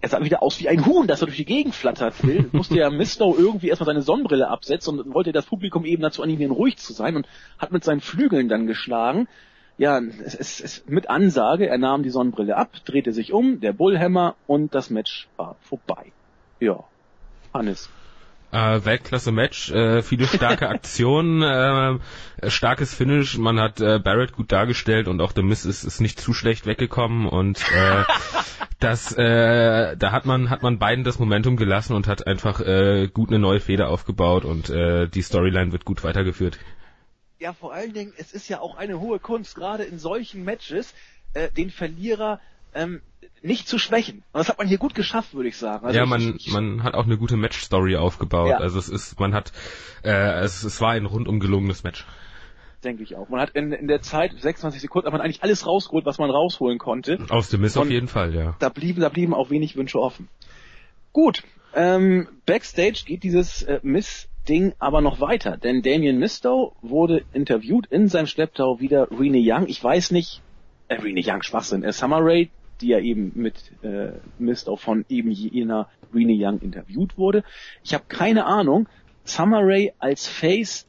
[0.00, 2.48] er sah wieder aus wie ein Huhn, das er durch die Gegend flattert, Phil.
[2.52, 6.52] Musste ja Mistow irgendwie erstmal seine Sonnenbrille absetzen und wollte das Publikum eben dazu animieren,
[6.52, 7.26] ruhig zu sein und
[7.58, 9.26] hat mit seinen Flügeln dann geschlagen.
[9.76, 13.72] Ja, es, es, es mit Ansage, er nahm die Sonnenbrille ab, drehte sich um, der
[13.72, 16.12] Bullhammer und das Match war vorbei.
[16.60, 16.84] Ja,
[17.52, 17.88] Hannes.
[18.50, 23.36] Äh, Weltklasse-Match, äh, viele starke Aktionen, äh, starkes Finish.
[23.36, 26.64] Man hat äh, Barrett gut dargestellt und auch The Miss ist, ist nicht zu schlecht
[26.64, 28.04] weggekommen und äh,
[28.80, 33.08] das, äh, da hat man hat man beiden das Momentum gelassen und hat einfach äh,
[33.12, 36.58] gut eine neue Feder aufgebaut und äh, die Storyline wird gut weitergeführt.
[37.38, 40.94] Ja, vor allen Dingen, es ist ja auch eine hohe Kunst, gerade in solchen Matches,
[41.34, 42.40] äh, den Verlierer
[42.74, 43.00] ähm,
[43.42, 44.22] nicht zu schwächen.
[44.32, 45.86] Und das hat man hier gut geschafft, würde ich sagen.
[45.86, 48.50] Also ja, man, ich, man hat auch eine gute Match-Story aufgebaut.
[48.50, 48.56] Ja.
[48.58, 49.52] Also es ist, man hat,
[50.02, 52.06] äh, es, es war ein rundum gelungenes Match.
[52.84, 53.28] Denke ich auch.
[53.28, 56.30] Man hat in, in der Zeit, 26 Sekunden, hat man eigentlich alles rausgeholt, was man
[56.30, 57.18] rausholen konnte.
[57.28, 58.54] Aus dem Mist auf jeden Fall, ja.
[58.60, 60.28] Da blieben, da blieben auch wenig Wünsche offen.
[61.12, 61.42] Gut,
[61.74, 68.08] ähm, Backstage geht dieses äh, Miss-Ding aber noch weiter, denn Damien Mistow wurde interviewt in
[68.08, 69.66] seinem Schlepptau wieder Rene Young.
[69.66, 70.40] Ich weiß nicht,
[70.86, 72.48] äh, Rene Young, Schwachsinn, äh, Summer Rae,
[72.80, 77.44] die ja eben mit äh, Mist auch von eben jener Rene Young interviewt wurde.
[77.84, 78.88] Ich habe keine Ahnung.
[79.24, 80.86] Summer Rae als Face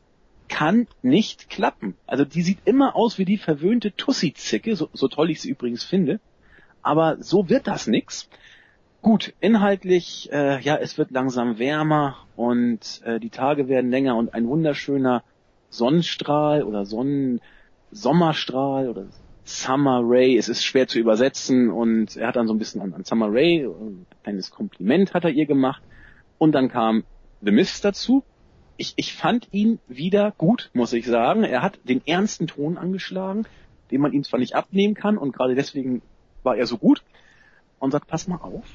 [0.47, 1.95] kann nicht klappen.
[2.07, 5.83] Also die sieht immer aus wie die verwöhnte Tussi-Zicke, so, so toll ich sie übrigens
[5.83, 6.19] finde.
[6.81, 8.29] Aber so wird das nix.
[9.01, 14.33] Gut, inhaltlich, äh, ja, es wird langsam wärmer und äh, die Tage werden länger und
[14.33, 15.23] ein wunderschöner
[15.69, 17.39] Sonnenstrahl oder Sonnen
[17.91, 19.05] Sommerstrahl oder
[19.49, 22.93] Summer Ray, es ist schwer zu übersetzen und er hat dann so ein bisschen an,
[22.93, 25.81] an Summer Ray, ein kleines Kompliment hat er ihr gemacht
[26.37, 27.03] und dann kam
[27.41, 28.23] The Mist dazu.
[28.77, 31.43] Ich, ich fand ihn wieder gut, muss ich sagen.
[31.43, 33.47] Er hat den ernsten Ton angeschlagen,
[33.89, 36.03] den man ihm zwar nicht abnehmen kann und gerade deswegen
[36.43, 37.03] war er so gut
[37.79, 38.65] und sagt, pass mal auf.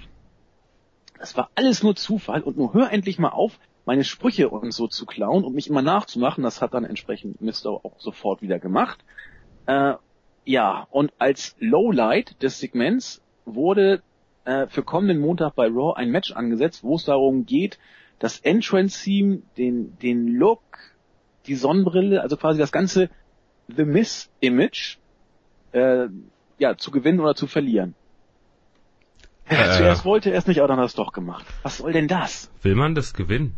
[1.18, 4.88] Das war alles nur Zufall und nur hör endlich mal auf, meine Sprüche und so
[4.88, 6.42] zu klauen und mich immer nachzumachen.
[6.42, 9.04] Das hat dann entsprechend Mister auch sofort wieder gemacht.
[9.66, 9.94] Äh,
[10.44, 14.02] ja, und als Lowlight des Segments wurde
[14.44, 17.78] äh, für kommenden Montag bei Raw ein Match angesetzt, wo es darum geht,
[18.18, 20.60] das Entrance-Theme, den, den Look,
[21.46, 23.10] die Sonnenbrille, also quasi das ganze
[23.68, 24.98] The Miss-Image
[25.72, 26.06] äh,
[26.58, 27.94] ja, zu gewinnen oder zu verlieren.
[29.46, 31.44] Äh, Zuerst wollte er es nicht, aber dann hat er es doch gemacht.
[31.62, 32.50] Was soll denn das?
[32.62, 33.56] Will man das gewinnen?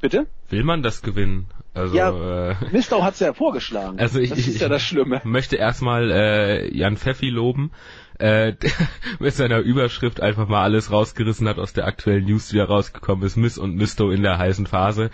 [0.00, 0.26] Bitte?
[0.48, 1.48] Will man das gewinnen?
[1.72, 3.98] Also, ja, äh, Mistau hat's ja vorgeschlagen.
[4.00, 5.20] Also ich, das ist ich, ja das Schlimme.
[5.24, 7.70] möchte erstmal äh, Jan Pfeffi loben,
[8.18, 8.72] äh, der
[9.20, 13.24] mit seiner Überschrift einfach mal alles rausgerissen hat aus der aktuellen News, die da rausgekommen
[13.24, 15.10] ist, Miss und Misto in der heißen Phase.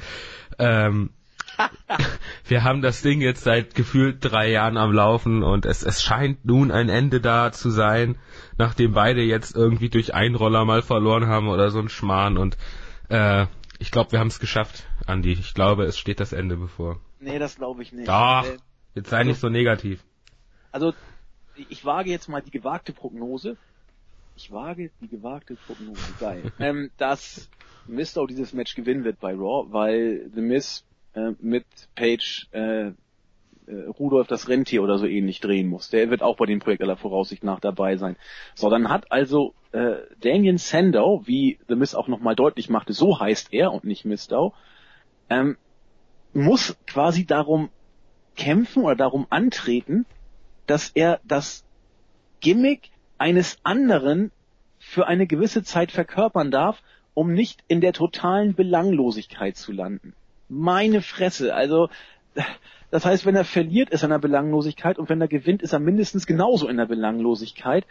[0.59, 1.11] Ähm,
[2.49, 6.45] wir haben das Ding jetzt seit gefühlt drei Jahren am Laufen und es, es scheint
[6.45, 8.16] nun ein Ende da zu sein,
[8.57, 12.57] nachdem beide jetzt irgendwie durch Einroller mal verloren haben oder so ein Schmarrn und
[13.09, 13.47] äh,
[13.79, 15.33] ich glaube, wir haben es geschafft, Andi.
[15.33, 17.01] Ich glaube, es steht das Ende bevor.
[17.21, 18.09] Nee, das glaube ich nicht.
[18.09, 18.59] Doch, äh,
[18.95, 20.05] jetzt sei also, nicht so negativ.
[20.73, 20.92] Also,
[21.69, 23.57] ich wage jetzt mal die gewagte Prognose.
[24.37, 26.53] Ich wage die gewagte Prognose, geil.
[26.59, 27.49] ähm, dass
[27.87, 31.64] Mistow dieses Match gewinnen wird bei Raw, weil The Miz äh, mit
[31.95, 32.92] Page äh, äh,
[33.99, 35.88] Rudolf das Rentier oder so ähnlich drehen muss.
[35.88, 38.16] Der wird auch bei dem Projekt aller Voraussicht nach dabei sein.
[38.55, 43.19] So, dann hat also äh, Damien Sandow, wie The Miss auch nochmal deutlich machte, so
[43.19, 44.55] heißt er und nicht Mistow,
[45.31, 45.57] ähm,
[46.33, 47.71] muss quasi darum
[48.37, 50.07] kämpfen oder darum antreten,
[50.67, 51.65] dass er das
[52.41, 54.31] Gimmick eines anderen
[54.79, 56.83] für eine gewisse Zeit verkörpern darf,
[57.15, 60.15] um nicht in der totalen Belanglosigkeit zu landen.
[60.49, 61.89] Meine Fresse, also
[62.91, 65.73] das heißt, wenn er verliert, ist er in der Belanglosigkeit und wenn er gewinnt, ist
[65.73, 67.87] er mindestens genauso in der Belanglosigkeit.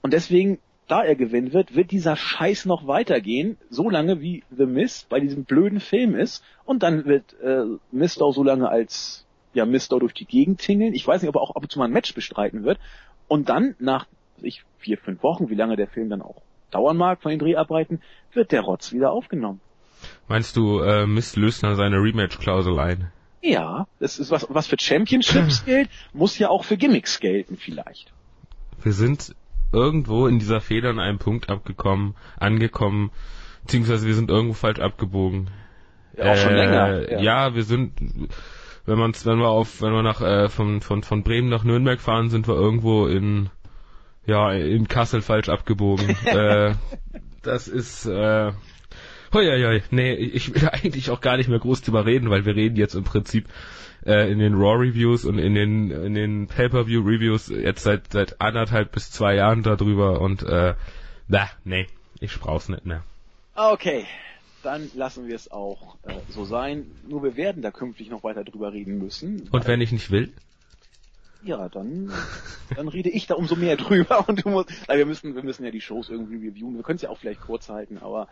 [0.00, 4.66] Und deswegen, da er gewinnen wird, wird dieser Scheiß noch weitergehen, so lange wie The
[4.66, 6.44] Miss bei diesem blöden Film ist.
[6.64, 10.94] Und dann wird äh, Mistow so lange als ja, Mistow durch die Gegend tingeln.
[10.94, 12.78] Ich weiß nicht, ob er auch ab und zu mal ein Match bestreiten wird.
[13.28, 14.06] Und dann, nach
[14.40, 18.00] ich, vier, fünf Wochen, wie lange der Film dann auch dauern mag von den Dreharbeiten,
[18.32, 19.60] wird der Rotz wieder aufgenommen.
[20.26, 23.12] Meinst du, äh, Mist löst dann seine Rematch-Klausel ein?
[23.40, 28.12] Ja, das ist was, was für Championships gilt, muss ja auch für Gimmicks gelten vielleicht.
[28.82, 29.34] Wir sind
[29.72, 33.10] irgendwo in dieser Feder an einem Punkt abgekommen, angekommen,
[33.62, 35.48] Beziehungsweise wir sind irgendwo falsch abgebogen.
[36.16, 37.10] Ja, auch schon länger.
[37.10, 37.20] Ja.
[37.20, 37.92] ja, wir sind,
[38.84, 42.00] wenn man wenn wir auf, wenn wir nach äh, von, von, von Bremen nach Nürnberg
[42.00, 43.50] fahren, sind wir irgendwo in
[44.26, 46.16] ja, in Kassel falsch abgebogen.
[46.24, 46.74] äh,
[47.42, 48.52] das ist äh,
[49.32, 49.82] hoi, hoi, hoi.
[49.90, 52.94] nee, ich will eigentlich auch gar nicht mehr groß drüber reden, weil wir reden jetzt
[52.94, 53.46] im Prinzip
[54.04, 58.40] äh, in den Raw Reviews und in den in den Pay-per-View Reviews jetzt seit seit
[58.40, 60.74] anderthalb bis zwei Jahren darüber und äh,
[61.28, 61.86] na, nee,
[62.20, 63.02] ich brauch's nicht mehr.
[63.54, 64.04] Okay,
[64.62, 66.86] dann lassen wir es auch äh, so sein.
[67.08, 69.48] Nur wir werden da künftig noch weiter drüber reden müssen.
[69.50, 70.32] Und wenn ich nicht will?
[71.44, 72.12] Ja, dann,
[72.76, 75.64] dann rede ich da umso mehr drüber und du musst, also wir müssen, wir müssen
[75.64, 76.76] ja die Shows irgendwie reviewen.
[76.76, 78.28] Wir können es ja auch vielleicht kurz halten, aber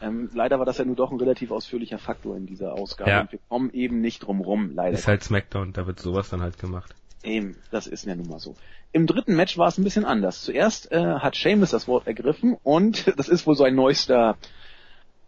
[0.00, 3.20] ähm, leider war das ja nur doch ein relativ ausführlicher Faktor in dieser Ausgabe Ja.
[3.22, 4.96] und wir kommen eben nicht drum rum, leider.
[4.98, 6.94] Ist halt Smackdown, da wird sowas dann halt gemacht.
[7.24, 8.54] Eben, das ist ja nun mal so.
[8.92, 10.42] Im dritten Match war es ein bisschen anders.
[10.42, 14.36] Zuerst äh, hat Seamus das Wort ergriffen und das ist wohl so ein neuester,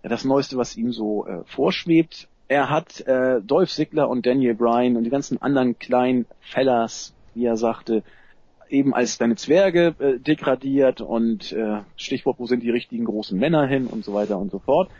[0.03, 2.29] das Neueste, was ihm so äh, vorschwebt.
[2.49, 7.45] Er hat äh, Dolph Ziggler und Daniel Bryan und die ganzen anderen kleinen Fellas, wie
[7.45, 8.03] er sagte,
[8.69, 13.67] eben als kleine Zwerge äh, degradiert und äh, Stichwort, wo sind die richtigen großen Männer
[13.67, 14.91] hin und so weiter und so fort.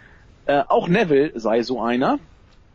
[0.47, 2.19] Äh, auch Neville sei so einer.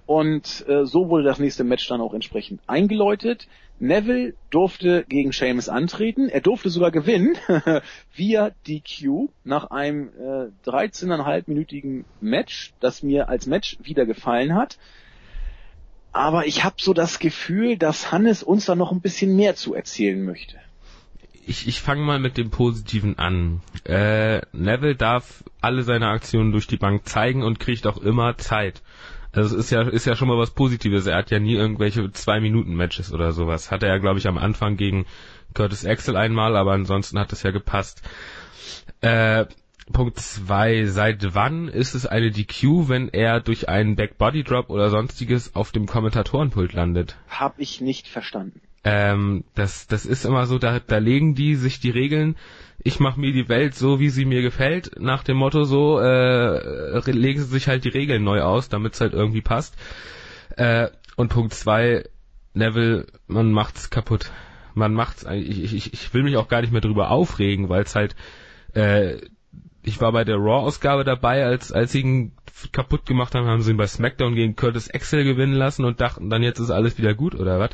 [0.05, 3.47] Und äh, so wurde das nächste Match dann auch entsprechend eingeläutet.
[3.79, 6.29] Neville durfte gegen Sheamus antreten.
[6.29, 7.35] Er durfte sogar gewinnen
[8.13, 14.77] via DQ nach einem äh, 13,5-minütigen Match, das mir als Match wieder gefallen hat.
[16.15, 19.73] Aber ich habe so das Gefühl, dass Hannes uns da noch ein bisschen mehr zu
[19.73, 20.56] erzählen möchte.
[21.45, 23.60] Ich, ich fange mal mit dem Positiven an.
[23.84, 28.82] Äh, Neville darf alle seine Aktionen durch die Bank zeigen und kriegt auch immer Zeit.
[29.34, 31.06] Also es ist ja, ist ja schon mal was Positives.
[31.06, 33.69] Er hat ja nie irgendwelche Zwei-Minuten-Matches oder sowas.
[33.69, 35.06] Hatte er, glaube ich, am Anfang gegen
[35.54, 38.01] Curtis Axel einmal, aber ansonsten hat es ja gepasst.
[39.01, 39.47] Äh,
[39.91, 44.89] Punkt zwei: Seit wann ist es eine DQ, wenn er durch einen Back-Body Drop oder
[44.89, 47.17] sonstiges auf dem Kommentatorenpult landet?
[47.30, 48.62] Hab ich nicht verstanden.
[48.84, 52.36] Ähm, das, das ist immer so, da, da legen die sich die Regeln,
[52.84, 57.12] ich mache mir die Welt so, wie sie mir gefällt, nach dem Motto so, äh,
[57.12, 59.76] legen sie sich halt die Regeln neu aus, damit es halt irgendwie passt.
[60.56, 62.04] Äh, und Punkt zwei,
[62.54, 64.32] Neville, man macht's kaputt.
[64.76, 67.95] Man macht's, ich, ich, ich will mich auch gar nicht mehr drüber aufregen, weil es
[67.95, 68.15] halt,
[68.76, 69.17] äh,
[69.86, 72.32] ich war bei der Raw-Ausgabe dabei, als, als sie ihn
[72.71, 76.30] kaputt gemacht haben, haben sie ihn bei SmackDown gegen Curtis Axel gewinnen lassen und dachten
[76.30, 77.71] dann, jetzt ist alles wieder gut, oder was?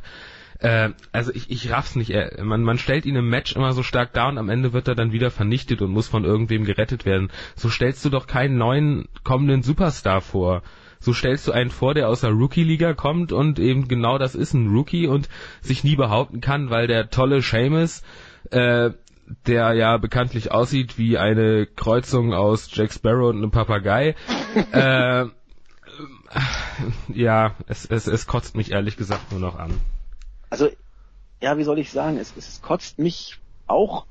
[0.59, 2.11] Äh, also ich, ich raff's nicht.
[2.11, 4.87] Er, man, man stellt ihn im Match immer so stark da und am Ende wird
[4.87, 7.31] er dann wieder vernichtet und muss von irgendwem gerettet werden.
[7.55, 10.61] So stellst du doch keinen neuen kommenden Superstar vor.
[10.99, 14.53] So stellst du einen vor, der aus der Rookie-Liga kommt und eben genau das ist
[14.53, 15.29] ein Rookie und
[15.61, 18.03] sich nie behaupten kann, weil der tolle Seamus,
[18.51, 18.91] äh,
[19.47, 24.15] der ja bekanntlich aussieht wie eine Kreuzung aus Jack Sparrow und einem Papagei,
[24.71, 25.25] äh,
[27.13, 29.71] ja, es, es, es kotzt mich ehrlich gesagt nur noch an.
[30.49, 30.69] Also,
[31.41, 34.05] ja, wie soll ich sagen, es, es kotzt mich auch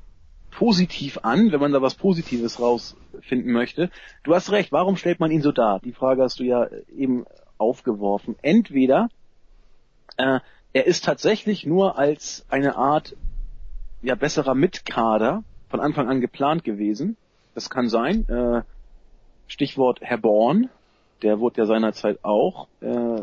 [0.51, 3.89] positiv an, wenn man da was Positives rausfinden möchte.
[4.23, 5.79] Du hast recht, warum stellt man ihn so dar?
[5.79, 7.25] Die Frage hast du ja eben
[7.57, 8.35] aufgeworfen.
[8.41, 9.09] Entweder
[10.17, 10.39] äh,
[10.73, 13.15] er ist tatsächlich nur als eine Art
[14.01, 17.17] ja besserer Mitkader von Anfang an geplant gewesen.
[17.53, 18.27] Das kann sein.
[18.29, 18.61] Äh,
[19.47, 20.69] Stichwort Herr Born,
[21.21, 23.21] der wurde ja seinerzeit auch äh,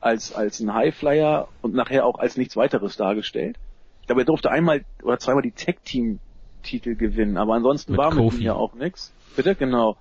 [0.00, 3.56] als als ein Highflyer und nachher auch als nichts weiteres dargestellt.
[4.02, 6.20] Ich glaube, er durfte einmal oder zweimal die Tag Team
[6.62, 8.36] Titel gewinnen, aber ansonsten Mit war mit Kofi.
[8.38, 9.12] ihm ja auch nix.
[9.34, 9.96] Bitte genau.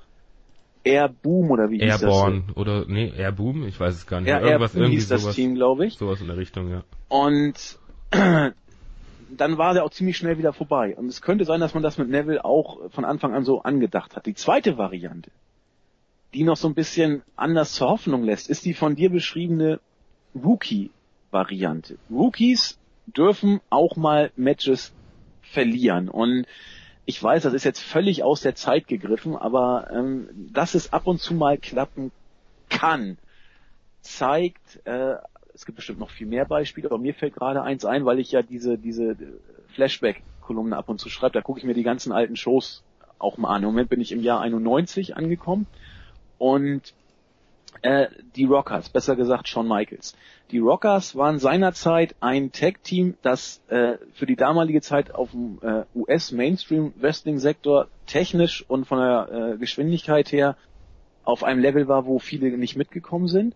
[0.83, 2.03] Air Boom oder wie hieß das?
[2.03, 4.29] Airborne oder nee, Airboom, ich weiß es gar nicht.
[4.29, 5.97] Ja, irgendwas Boom irgendwie hieß das sowas, Team, glaube ich.
[5.97, 6.83] sowas in der Richtung, ja.
[7.07, 7.79] Und
[9.41, 10.95] dann war der auch ziemlich schnell wieder vorbei.
[10.95, 14.15] Und es könnte sein, dass man das mit Neville auch von Anfang an so angedacht
[14.15, 14.25] hat.
[14.25, 15.31] Die zweite Variante,
[16.33, 19.79] die noch so ein bisschen anders zur Hoffnung lässt, ist die von dir beschriebene
[20.35, 21.97] Rookie-Variante.
[22.09, 24.93] Rookies dürfen auch mal Matches
[25.41, 26.09] verlieren.
[26.09, 26.45] Und
[27.05, 31.07] ich weiß, das ist jetzt völlig aus der Zeit gegriffen, aber ähm, dass es ab
[31.07, 32.11] und zu mal klappen
[32.69, 33.17] kann,
[34.01, 35.15] zeigt, äh,
[35.55, 38.31] es gibt bestimmt noch viel mehr Beispiele, aber mir fällt gerade eins ein, weil ich
[38.31, 39.15] ja diese, diese
[39.69, 42.83] Flashback-Kolumne ab und zu schreibe, da gucke ich mir die ganzen alten Shows
[43.19, 43.63] auch mal an.
[43.63, 45.65] Im Moment bin ich im Jahr 91 angekommen
[46.37, 46.93] und
[47.81, 50.15] äh, die Rockers, besser gesagt Shawn Michaels.
[50.51, 55.83] Die Rockers waren seinerzeit ein Tag-Team, das äh, für die damalige Zeit auf dem äh,
[55.95, 60.57] US-Mainstream-Wrestling-Sektor technisch und von der äh, Geschwindigkeit her
[61.23, 63.55] auf einem Level war, wo viele nicht mitgekommen sind.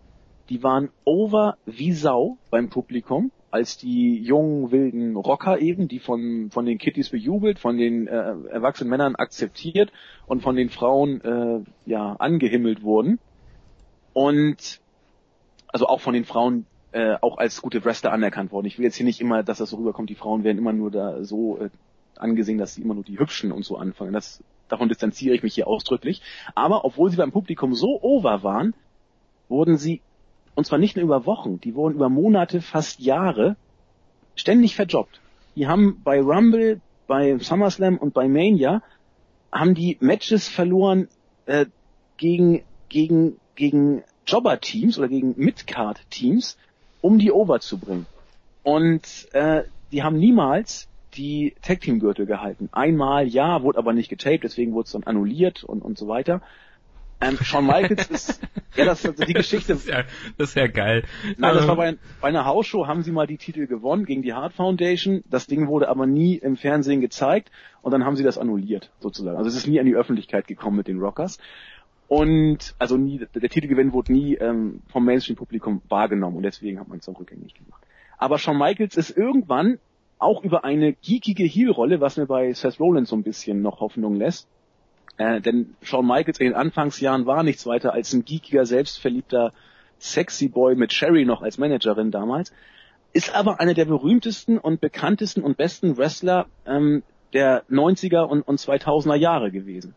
[0.49, 6.49] Die waren over wie Sau beim Publikum als die jungen wilden Rocker eben, die von
[6.51, 9.91] von den Kitties bejubelt, von den äh, erwachsenen Männern akzeptiert
[10.27, 13.19] und von den Frauen äh, ja angehimmelt wurden
[14.13, 14.81] und
[15.67, 18.65] also auch von den Frauen äh, auch als gute Wrestler anerkannt worden.
[18.65, 20.91] Ich will jetzt hier nicht immer, dass das so rüberkommt, die Frauen werden immer nur
[20.91, 21.69] da so äh,
[22.17, 24.13] angesehen, dass sie immer nur die Hübschen und so anfangen.
[24.13, 26.21] Das, davon distanziere ich mich hier ausdrücklich.
[26.55, 28.73] Aber obwohl sie beim Publikum so over waren,
[29.47, 30.01] wurden sie,
[30.59, 33.55] und zwar nicht nur über Wochen, die wurden über Monate, fast Jahre,
[34.35, 35.21] ständig verjobbt.
[35.55, 38.83] Die haben bei Rumble, bei SummerSlam und bei Mania,
[39.53, 41.07] haben die Matches verloren
[41.45, 41.65] äh,
[42.17, 46.57] gegen, gegen, gegen Jobber-Teams oder gegen Midcard-Teams,
[46.99, 48.05] um die over zu bringen.
[48.61, 52.67] Und äh, die haben niemals die Tag Team Gürtel gehalten.
[52.73, 56.41] Einmal ja, wurde aber nicht getaped, deswegen wurde es dann annulliert und und so weiter.
[57.21, 58.41] Ähm, Shawn Michaels ist
[58.75, 59.73] ja das also die Geschichte.
[59.73, 60.03] Das ist ja,
[60.37, 61.03] das ist ja geil.
[61.37, 64.33] Nein, das war bei, bei einer Hausshow haben sie mal die Titel gewonnen gegen die
[64.33, 65.23] Hart Foundation.
[65.29, 67.51] Das Ding wurde aber nie im Fernsehen gezeigt
[67.81, 69.37] und dann haben sie das annulliert sozusagen.
[69.37, 71.39] Also es ist nie an die Öffentlichkeit gekommen mit den Rockers.
[72.07, 76.97] Und also nie, der Titelgewinn wurde nie ähm, vom Mainstream-Publikum wahrgenommen und deswegen hat man
[76.97, 77.83] es dann rückgängig gemacht.
[78.17, 79.77] Aber Shawn Michaels ist irgendwann
[80.17, 84.15] auch über eine geekige Heel-Rolle, was mir bei Seth Rollins so ein bisschen noch Hoffnung
[84.15, 84.47] lässt.
[85.19, 89.51] Äh, denn Shawn Michaels in den Anfangsjahren war nichts weiter als ein geekiger, selbstverliebter
[89.99, 92.53] Sexy Boy mit Sherry noch als Managerin damals,
[93.11, 97.03] ist aber einer der berühmtesten und bekanntesten und besten Wrestler ähm,
[97.33, 99.93] der 90er und, und 2000er Jahre gewesen.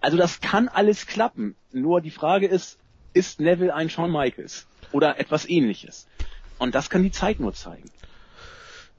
[0.00, 1.54] Also das kann alles klappen.
[1.72, 2.80] Nur die Frage ist,
[3.12, 6.08] ist Neville ein Shawn Michaels oder etwas ähnliches?
[6.58, 7.90] Und das kann die Zeit nur zeigen.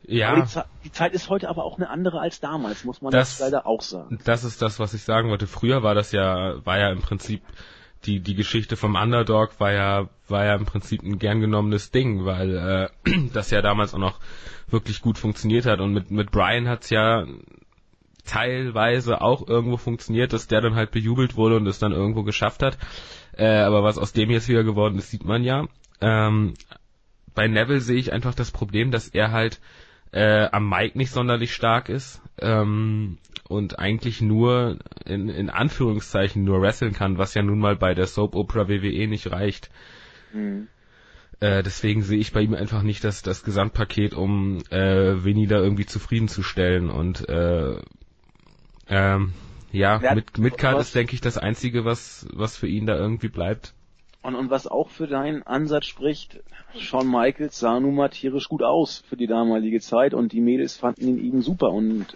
[0.05, 0.35] Ja.
[0.35, 3.39] Die, Ze die, Zeit ist heute aber auch eine andere als damals, muss man das,
[3.39, 4.19] leider auch sagen.
[4.25, 5.47] Das ist das, was ich sagen wollte.
[5.47, 7.41] Früher war das ja, war ja im Prinzip
[8.05, 12.25] die die Geschichte vom Underdog war ja war ja im Prinzip ein gern genommenes Ding,
[12.25, 14.19] weil äh, das ja damals auch noch
[14.67, 17.25] wirklich gut funktioniert hat und mit mit Brian hat's ja
[18.25, 22.61] teilweise auch irgendwo funktioniert, dass der dann halt bejubelt wurde und es dann irgendwo geschafft
[22.61, 22.77] hat.
[23.35, 25.67] Äh, aber was aus dem jetzt wieder geworden ist, sieht man ja.
[25.99, 26.53] Ähm,
[27.33, 29.59] bei Neville sehe ich einfach das Problem, dass er halt
[30.11, 33.17] äh, am Mic nicht sonderlich stark ist ähm,
[33.47, 38.07] und eigentlich nur in, in Anführungszeichen nur wresteln kann, was ja nun mal bei der
[38.07, 39.69] Soap Opera WWE nicht reicht.
[40.33, 40.67] Mhm.
[41.39, 45.57] Äh, deswegen sehe ich bei ihm einfach nicht das, das Gesamtpaket, um äh, Winnie da
[45.57, 47.77] irgendwie zufriedenzustellen und äh,
[48.89, 49.33] ähm,
[49.71, 53.29] ja, ja, mit, Midcard ist, denke ich, das Einzige, was, was für ihn da irgendwie
[53.29, 53.73] bleibt.
[54.21, 56.41] Und, und was auch für deinen Ansatz spricht,
[56.77, 60.75] Shawn Michaels sah nun mal tierisch gut aus für die damalige Zeit und die Mädels
[60.75, 62.07] fanden ihn eben super und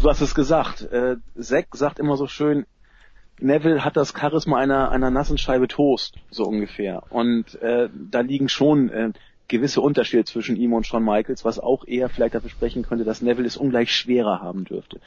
[0.00, 2.64] du hast es gesagt, äh, Zack sagt immer so schön,
[3.40, 7.04] Neville hat das Charisma einer, einer nassen Scheibe Toast, so ungefähr.
[7.10, 9.12] Und äh, da liegen schon äh,
[9.46, 13.22] gewisse Unterschiede zwischen ihm und Shawn Michaels, was auch eher vielleicht dafür sprechen könnte, dass
[13.22, 15.00] Neville es ungleich schwerer haben dürfte.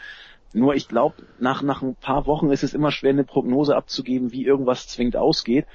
[0.53, 4.31] Nur ich glaube, nach, nach ein paar Wochen ist es immer schwer, eine Prognose abzugeben,
[4.31, 5.65] wie irgendwas zwingend ausgeht.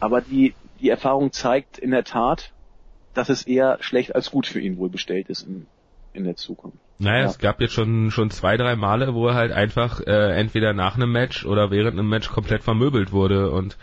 [0.00, 2.52] Aber die, die Erfahrung zeigt in der Tat,
[3.14, 5.66] dass es eher schlecht als gut für ihn wohl bestellt ist in,
[6.12, 6.78] in der Zukunft.
[6.98, 7.26] Naja, ja.
[7.26, 10.96] es gab jetzt schon, schon zwei, drei Male, wo er halt einfach äh, entweder nach
[10.96, 13.76] einem Match oder während einem Match komplett vermöbelt wurde und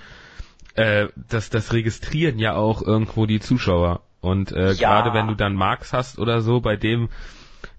[0.75, 4.01] äh, das, das registrieren ja auch irgendwo die Zuschauer.
[4.21, 5.01] Und äh, ja.
[5.01, 7.09] gerade wenn du dann Marx hast oder so, bei dem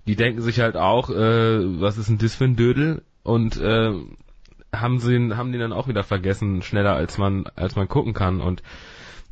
[0.06, 3.02] die denken sich halt auch, äh, was ist denn das für ein Dödel?
[3.22, 3.92] Und äh,
[4.74, 8.40] haben sie haben die dann auch wieder vergessen, schneller als man als man gucken kann.
[8.40, 8.62] Und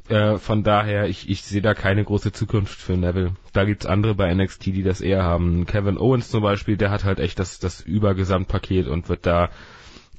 [0.08, 3.34] äh, von daher, ich, ich sehe da keine große Zukunft für Neville.
[3.52, 5.66] Da gibt's andere bei NXT, die das eher haben.
[5.66, 9.50] Kevin Owens zum Beispiel, der hat halt echt das, das Übergesamtpaket und wird da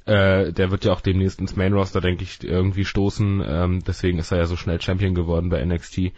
[0.04, 3.42] äh, der wird ja auch demnächst ins Main Roster, denke ich, irgendwie stoßen.
[3.46, 6.12] Ähm, deswegen ist er ja so schnell Champion geworden bei NXT.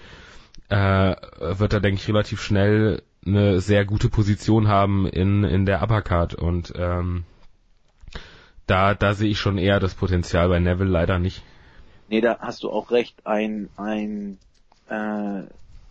[0.70, 5.82] Äh, wird da, denke ich, relativ schnell eine sehr gute Position haben in, in der
[5.82, 7.24] Uppercard und ähm,
[8.66, 11.42] da, da sehe ich schon eher das Potenzial bei Neville leider nicht.
[12.08, 13.26] Nee, da hast du auch recht.
[13.26, 14.38] Ein, ein
[14.88, 15.42] äh,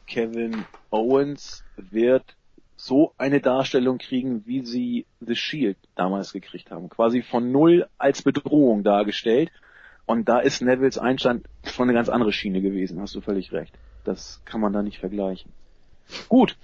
[0.07, 2.35] Kevin Owens wird
[2.75, 6.89] so eine Darstellung kriegen, wie sie The Shield damals gekriegt haben.
[6.89, 9.51] Quasi von null als Bedrohung dargestellt.
[10.05, 13.73] Und da ist Nevilles Einstand schon eine ganz andere Schiene gewesen, hast du völlig recht.
[14.03, 15.51] Das kann man da nicht vergleichen.
[16.27, 16.57] Gut,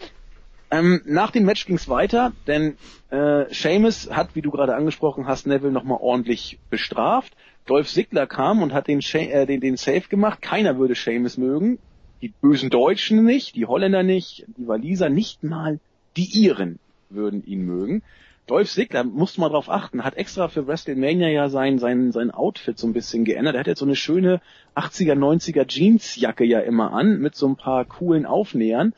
[0.72, 2.78] ähm, nach dem Match ging's weiter, denn
[3.10, 7.36] äh, Seamus hat, wie du gerade angesprochen hast, Neville nochmal ordentlich bestraft.
[7.66, 10.42] Dolph Ziggler kam und hat den, äh, den, den Safe gemacht.
[10.42, 11.80] Keiner würde Seamus mögen.
[12.22, 15.80] Die bösen Deutschen nicht, die Holländer nicht, die Waliser nicht mal
[16.18, 18.04] die Iren würden ihn mögen.
[18.46, 22.80] Dolph Ziggler, musste mal drauf achten, hat extra für WrestleMania ja sein, sein, sein Outfit
[22.80, 23.56] so ein bisschen geändert.
[23.56, 24.42] Er hat jetzt so eine schöne
[24.76, 28.94] 80er, 90er Jeansjacke ja immer an, mit so ein paar coolen Aufnähern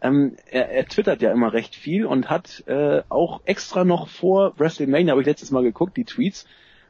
[0.00, 4.54] ähm, er, er twittert ja immer recht viel und hat äh, auch extra noch vor
[4.58, 6.46] WrestleMania, habe ich letztes Mal geguckt, die Tweets,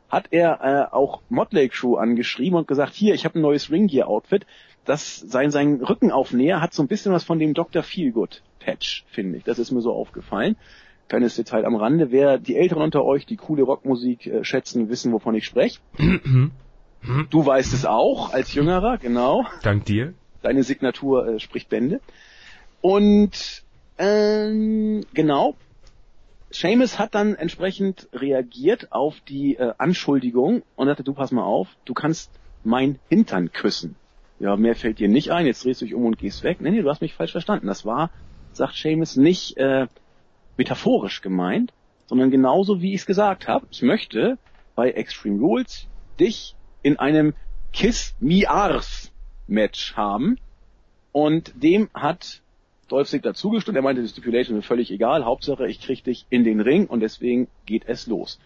[0.09, 3.89] hat er äh, auch Motley Crew angeschrieben und gesagt, hier, ich habe ein neues Ring
[3.89, 4.47] Gear Outfit.
[4.85, 7.83] Das sein sein Rückenaufnäher hat so ein bisschen was von dem Dr.
[7.83, 9.45] Feelgood Patch, finde ich.
[9.45, 10.57] Das ist mir so aufgefallen.
[11.09, 12.11] Kleines Detail am Rande.
[12.11, 15.81] Wer die Älteren unter euch, die coole Rockmusik äh, schätzen, wissen, wovon ich spreche.
[17.31, 19.47] du weißt es auch als Jüngerer, genau.
[19.63, 20.15] Dank dir.
[20.43, 22.01] Deine Signatur äh, spricht Bände.
[22.81, 23.65] Und
[23.99, 25.57] ähm, genau,
[26.51, 31.69] Seamus hat dann entsprechend reagiert auf die äh, Anschuldigung und sagte, du pass mal auf,
[31.85, 32.31] du kannst
[32.65, 33.97] mein Hintern küssen.
[34.39, 36.61] Ja, mehr fällt dir nicht ein, jetzt drehst du dich um und gehst weg.
[36.61, 37.67] Nee, nee, du hast mich falsch verstanden.
[37.67, 38.11] Das war,
[38.53, 39.89] sagt Seamus, nicht äh,
[40.57, 41.73] metaphorisch gemeint,
[42.07, 43.67] sondern genauso wie ich es gesagt habe.
[43.71, 44.39] Ich möchte
[44.75, 45.89] bei Extreme Rules
[46.21, 47.35] dich in einem
[47.73, 49.13] Kiss Me Ars
[49.49, 50.39] Match haben
[51.13, 52.43] und dem hat
[52.89, 53.77] Dolph Ziggler zugestimmt.
[53.77, 55.25] Er meinte, die Stipulation ist völlig egal.
[55.25, 58.41] Hauptsache, ich krieg dich in den Ring und deswegen geht es los.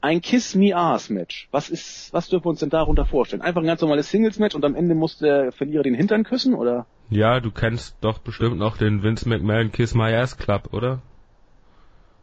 [0.00, 1.48] Ein Kiss Me Ass Match.
[1.50, 3.42] Was ist, was dürfen wir uns denn darunter vorstellen?
[3.42, 6.54] Einfach ein ganz normales Singles Match und am Ende muss der Verlierer den Hintern küssen,
[6.54, 6.86] oder?
[7.08, 11.00] Ja, du kennst doch bestimmt noch den Vince McMahon Kiss My Ass Club, oder?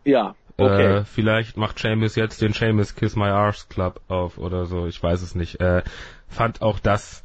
[0.05, 0.97] Ja, okay.
[0.97, 5.01] Äh, vielleicht macht Seamus jetzt den Seamus Kiss My Arse Club auf oder so, ich
[5.01, 5.59] weiß es nicht.
[5.59, 5.83] Äh,
[6.27, 7.23] fand auch das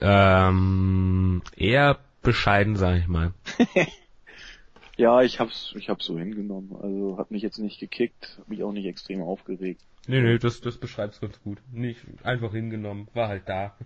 [0.00, 3.32] ähm, eher bescheiden, sag ich mal.
[4.96, 6.76] ja, ich hab's, ich hab's so hingenommen.
[6.80, 9.80] Also hat mich jetzt nicht gekickt, hab mich auch nicht extrem aufgeregt.
[10.06, 11.58] Nee, nee, das, das beschreibt's ganz gut.
[11.72, 13.76] Nicht einfach hingenommen, war halt da.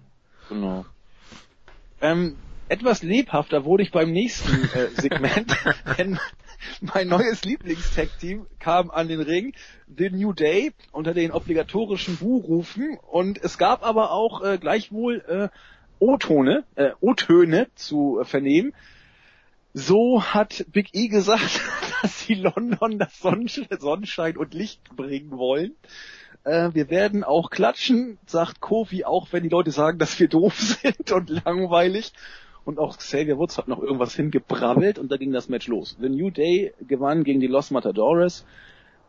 [0.48, 0.84] Genau.
[2.00, 2.36] Ähm,
[2.68, 5.54] etwas lebhafter wurde ich beim nächsten äh, Segment,
[5.98, 6.18] denn
[6.80, 9.52] mein neues Lieblingstag-Team kam an den Ring,
[9.94, 15.48] The New Day, unter den obligatorischen Buhrufen und es gab aber auch äh, gleichwohl äh,
[16.02, 18.74] O-Tone, äh, O-Töne zu äh, vernehmen.
[19.72, 21.60] So hat Big E gesagt,
[22.02, 25.76] dass sie London das Sonnenschein und Licht bringen wollen.
[26.42, 30.58] Äh, wir werden auch klatschen, sagt Kofi, auch wenn die Leute sagen, dass wir doof
[30.82, 32.12] sind und langweilig.
[32.64, 35.96] Und auch Xavier Woods hat noch irgendwas hingebrabbelt und da ging das Match los.
[36.00, 38.44] The New Day gewann gegen die Los Matadores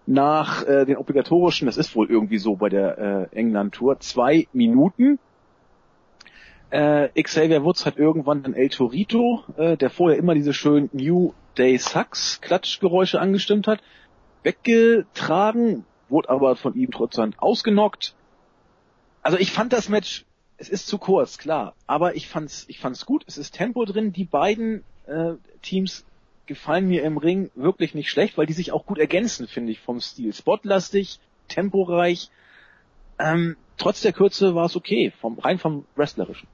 [0.06, 5.18] nach äh, den obligatorischen, das ist wohl irgendwie so bei der äh, England-Tour, zwei Minuten.
[6.74, 11.36] Äh, Xavier Woods hat irgendwann dann El Torito, äh, der vorher immer diese schönen New
[11.56, 13.84] Day Sucks Klatschgeräusche angestimmt hat,
[14.42, 18.16] weggetragen, wurde aber von ihm trotzdem ausgenockt.
[19.22, 20.26] Also ich fand das Match,
[20.58, 23.24] es ist zu kurz, klar, aber ich fand's, ich fand's gut.
[23.28, 24.12] Es ist Tempo drin.
[24.12, 26.08] Die beiden äh, Teams
[26.48, 29.80] gefallen mir im Ring wirklich nicht schlecht, weil die sich auch gut ergänzen, finde ich,
[29.80, 30.34] vom Stil.
[30.34, 31.20] Spotlastig,
[31.50, 32.32] temporeich.
[33.20, 36.48] Ähm, trotz der Kürze war es okay, vom rein vom Wrestlerischen.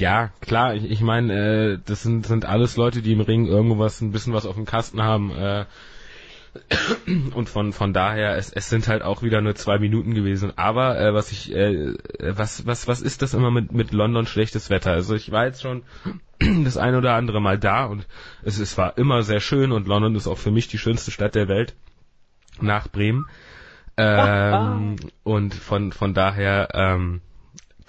[0.00, 4.00] Ja, klar, ich, ich meine, äh, das sind, sind alles Leute, die im Ring irgendwas,
[4.00, 5.30] ein bisschen was auf dem Kasten haben.
[5.30, 5.66] Äh,
[7.34, 11.00] und von von daher es, es sind halt auch wieder nur zwei Minuten gewesen aber
[11.00, 14.90] äh, was ich äh, was was was ist das immer mit mit London schlechtes Wetter
[14.90, 15.84] also ich war jetzt schon
[16.64, 18.04] das ein oder andere Mal da und
[18.42, 21.36] es, es war immer sehr schön und London ist auch für mich die schönste Stadt
[21.36, 21.76] der Welt
[22.60, 23.26] nach Bremen
[23.96, 27.20] ähm, und von von daher ähm,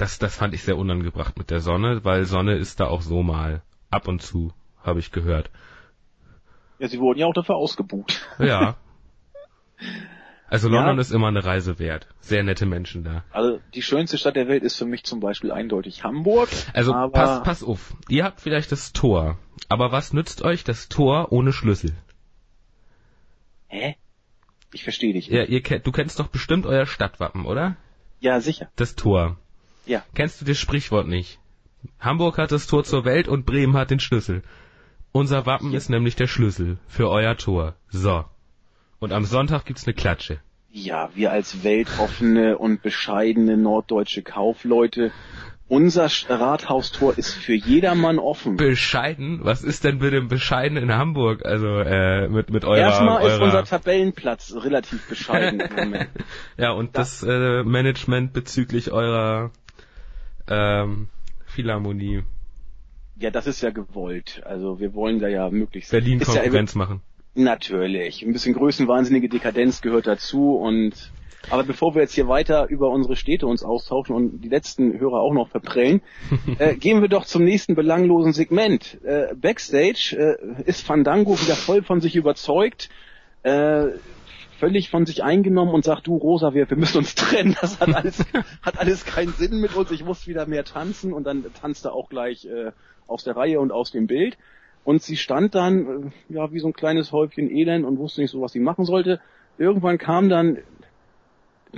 [0.02, 3.22] das, das fand ich sehr unangebracht mit der Sonne, weil Sonne ist da auch so
[3.22, 3.62] mal.
[3.92, 4.52] Ab und zu,
[4.84, 5.52] habe ich gehört.
[6.80, 8.20] Ja, sie wurden ja auch dafür ausgebucht.
[8.40, 8.78] Ja.
[10.48, 11.02] Also London ja.
[11.02, 12.08] ist immer eine Reise wert.
[12.20, 13.24] Sehr nette Menschen da.
[13.32, 16.50] Also die schönste Stadt der Welt ist für mich zum Beispiel eindeutig Hamburg.
[16.74, 17.96] Also pass, pass auf.
[18.10, 19.38] Ihr habt vielleicht das Tor.
[19.70, 21.94] Aber was nützt euch das Tor ohne Schlüssel?
[23.68, 23.96] Hä?
[24.74, 25.28] Ich verstehe dich.
[25.28, 27.78] Ja, ihr, du kennst doch bestimmt euer Stadtwappen, oder?
[28.20, 28.70] Ja, sicher.
[28.76, 29.38] Das Tor.
[29.86, 30.04] Ja.
[30.14, 31.40] Kennst du das Sprichwort nicht?
[32.00, 34.44] Hamburg hat das Tor zur Welt und Bremen hat den Schlüssel.
[35.12, 35.78] Unser Wappen ja.
[35.78, 37.76] ist nämlich der Schlüssel für euer Tor.
[37.90, 38.26] So.
[39.00, 40.40] Und am Sonntag gibt's eine Klatsche.
[40.70, 45.12] Ja, wir als weltoffene und bescheidene norddeutsche Kaufleute
[45.72, 48.58] unser Rathaustor ist für jedermann offen.
[48.58, 49.40] Bescheiden?
[49.44, 51.46] Was ist denn bitte bescheiden in Hamburg?
[51.46, 53.36] Also äh, mit mit eurer Erstmal eurer...
[53.36, 56.10] ist unser Tabellenplatz relativ bescheiden im Moment.
[56.58, 59.52] ja, und das, das äh, Management bezüglich eurer
[60.52, 61.08] ähm,
[61.46, 62.24] Philharmonie.
[63.18, 64.42] Ja, das ist ja gewollt.
[64.46, 67.02] Also wir wollen da ja möglichst Berlin Konkurrenz ja, machen.
[67.36, 68.24] Natürlich.
[68.24, 71.12] Ein bisschen größenwahnsinnige Dekadenz gehört dazu und
[71.50, 75.22] aber bevor wir jetzt hier weiter über unsere Städte uns austauschen und die letzten Hörer
[75.22, 76.02] auch noch verprellen,
[76.60, 79.00] äh, gehen wir doch zum nächsten belanglosen Segment.
[79.04, 82.90] Äh, Backstage äh, ist Fandango wieder voll von sich überzeugt.
[83.44, 83.88] Äh,
[84.62, 87.96] völlig von sich eingenommen und sagt, du Rosa, wir, wir müssen uns trennen, das hat
[87.96, 88.24] alles,
[88.62, 91.94] hat alles keinen Sinn mit uns, ich muss wieder mehr tanzen und dann tanzt er
[91.94, 92.72] auch gleich äh,
[93.08, 94.38] aus der Reihe und aus dem Bild.
[94.84, 98.30] Und sie stand dann, äh, ja, wie so ein kleines Häufchen Elend und wusste nicht
[98.30, 99.20] so, was sie machen sollte.
[99.58, 100.60] Irgendwann kam dann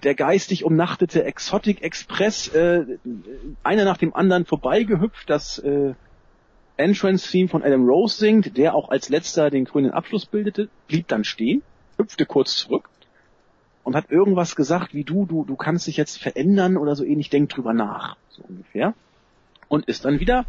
[0.04, 2.86] der geistig umnachtete Exotic Express, äh,
[3.64, 5.94] einer nach dem anderen vorbeigehüpft, das äh,
[6.76, 11.24] Entrance-Theme von Adam Rose singt, der auch als letzter den grünen Abschluss bildete, blieb dann
[11.24, 11.62] stehen,
[11.98, 12.90] hüpfte kurz zurück
[13.84, 17.30] und hat irgendwas gesagt wie du, du, du kannst dich jetzt verändern oder so ähnlich,
[17.30, 18.94] denk drüber nach, so ungefähr.
[19.68, 20.46] Und ist dann wieder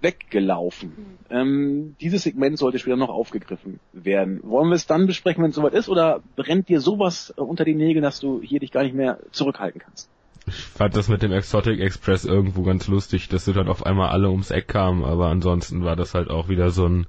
[0.00, 0.90] weggelaufen.
[0.90, 1.16] Mhm.
[1.30, 4.40] Ähm, dieses Segment sollte später noch aufgegriffen werden.
[4.42, 7.64] Wollen wir es dann besprechen, wenn es soweit ist, oder brennt dir sowas äh, unter
[7.64, 10.08] den Nägeln, dass du hier dich gar nicht mehr zurückhalten kannst?
[10.46, 14.10] Ich fand das mit dem Exotic Express irgendwo ganz lustig, dass sie dann auf einmal
[14.10, 17.06] alle ums Eck kamen, aber ansonsten war das halt auch wieder so ein,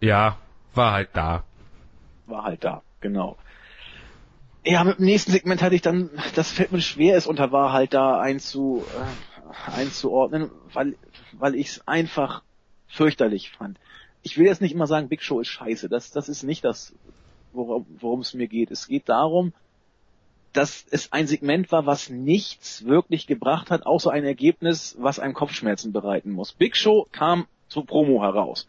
[0.00, 0.38] ja,
[0.74, 1.44] war halt da.
[2.30, 3.36] War halt da, genau.
[4.64, 7.72] Ja, mit dem nächsten Segment hatte ich dann, das fällt mir schwer, es unter war
[7.72, 10.96] halt da einzu, äh, einzuordnen, weil
[11.32, 12.42] weil ich es einfach
[12.86, 13.78] fürchterlich fand.
[14.22, 15.88] Ich will jetzt nicht immer sagen, Big Show ist scheiße.
[15.88, 16.92] Das, das ist nicht das,
[17.52, 18.70] worum es mir geht.
[18.70, 19.52] Es geht darum,
[20.52, 25.34] dass es ein Segment war, was nichts wirklich gebracht hat, außer ein Ergebnis, was einem
[25.34, 26.52] Kopfschmerzen bereiten muss.
[26.52, 28.66] Big Show kam zur Promo heraus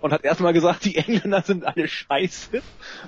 [0.00, 2.62] und hat erstmal gesagt, die Engländer sind alle scheiße,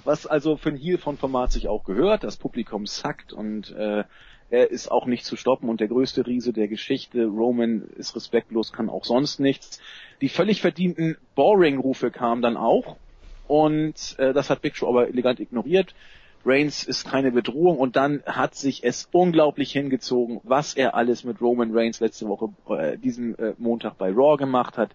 [0.05, 2.25] was also für ein Heel von Format sich auch gehört.
[2.25, 4.05] Das Publikum sackt und äh,
[4.51, 7.27] er ist auch nicht zu stoppen und der größte Riese der Geschichte.
[7.27, 9.81] Roman ist respektlos, kann auch sonst nichts.
[10.21, 12.97] Die völlig verdienten Boring-Rufe kamen dann auch
[13.47, 15.95] und äh, das hat Big Show aber elegant ignoriert.
[16.45, 21.41] Reigns ist keine Bedrohung und dann hat sich es unglaublich hingezogen, was er alles mit
[21.41, 24.91] Roman Reigns letzte Woche, äh, diesen äh, Montag bei Raw gemacht hat.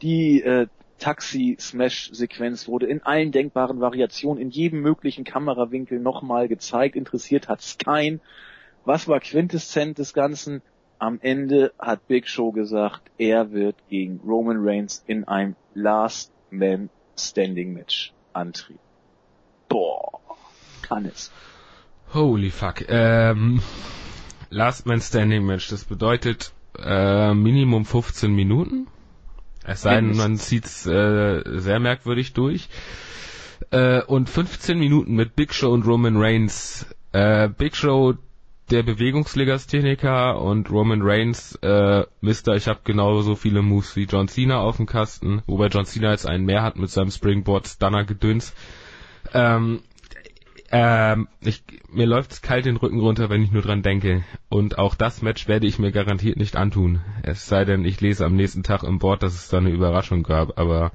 [0.00, 0.66] Die äh,
[0.98, 6.96] Taxi-Smash-Sequenz wurde in allen denkbaren Variationen, in jedem möglichen Kamerawinkel nochmal gezeigt.
[6.96, 8.20] Interessiert hat es kein.
[8.84, 10.62] Was war Quintessenz des Ganzen?
[10.98, 16.90] Am Ende hat Big Show gesagt, er wird gegen Roman Reigns in einem Last Man
[17.16, 18.80] Standing Match antreten.
[19.68, 20.18] Boah,
[20.82, 21.30] kann es.
[22.12, 22.84] Holy fuck.
[22.88, 23.62] Ähm,
[24.50, 28.88] Last Man Standing Match, das bedeutet äh, Minimum 15 Minuten.
[29.64, 32.68] Es sei denn, man zieht's äh, sehr merkwürdig durch.
[33.70, 36.86] Äh, und 15 Minuten mit Big Show und Roman Reigns.
[37.12, 38.14] Äh, Big Show
[38.70, 44.58] der Bewegungslegastheniker und Roman Reigns, äh, Mister, ich habe genauso viele Moves wie John Cena
[44.60, 48.52] auf dem Kasten, wobei John Cena jetzt einen mehr hat mit seinem Springboard Stunner Gedöns.
[49.32, 49.80] Ähm,
[50.70, 54.24] ähm, ich, mir läuft's kalt den Rücken runter, wenn ich nur dran denke.
[54.48, 57.00] Und auch das Match werde ich mir garantiert nicht antun.
[57.22, 60.22] Es sei denn, ich lese am nächsten Tag im Board, dass es da eine Überraschung
[60.22, 60.58] gab.
[60.58, 60.92] Aber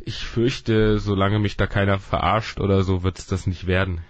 [0.00, 4.02] ich fürchte, solange mich da keiner verarscht oder so, wird's das nicht werden.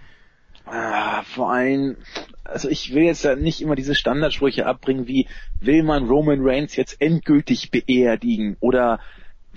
[0.65, 1.95] Ah, vor allem,
[2.43, 5.27] also ich will jetzt nicht immer diese Standardsprüche abbringen wie,
[5.59, 8.99] will man Roman Reigns jetzt endgültig beerdigen oder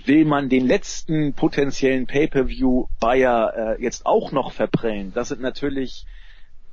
[0.07, 5.11] will man den letzten potenziellen Pay-per-view-Buyer äh, jetzt auch noch verprellen?
[5.13, 6.05] Das sind natürlich,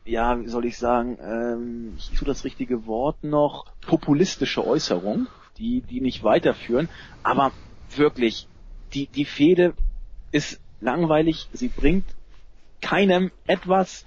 [0.05, 5.81] ja, wie soll ich sagen, ähm, ich tue das richtige Wort noch, populistische Äußerungen, die,
[5.83, 6.89] die nicht weiterführen,
[7.23, 7.53] aber
[7.97, 8.47] wirklich,
[8.95, 9.75] die, die Fehde
[10.33, 12.05] ist langweilig, sie bringt
[12.81, 14.05] keinem etwas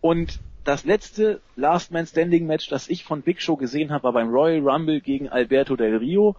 [0.00, 4.12] und das letzte Last Man Standing Match, das ich von Big Show gesehen habe, war
[4.14, 6.36] beim Royal Rumble gegen Alberto Del Rio.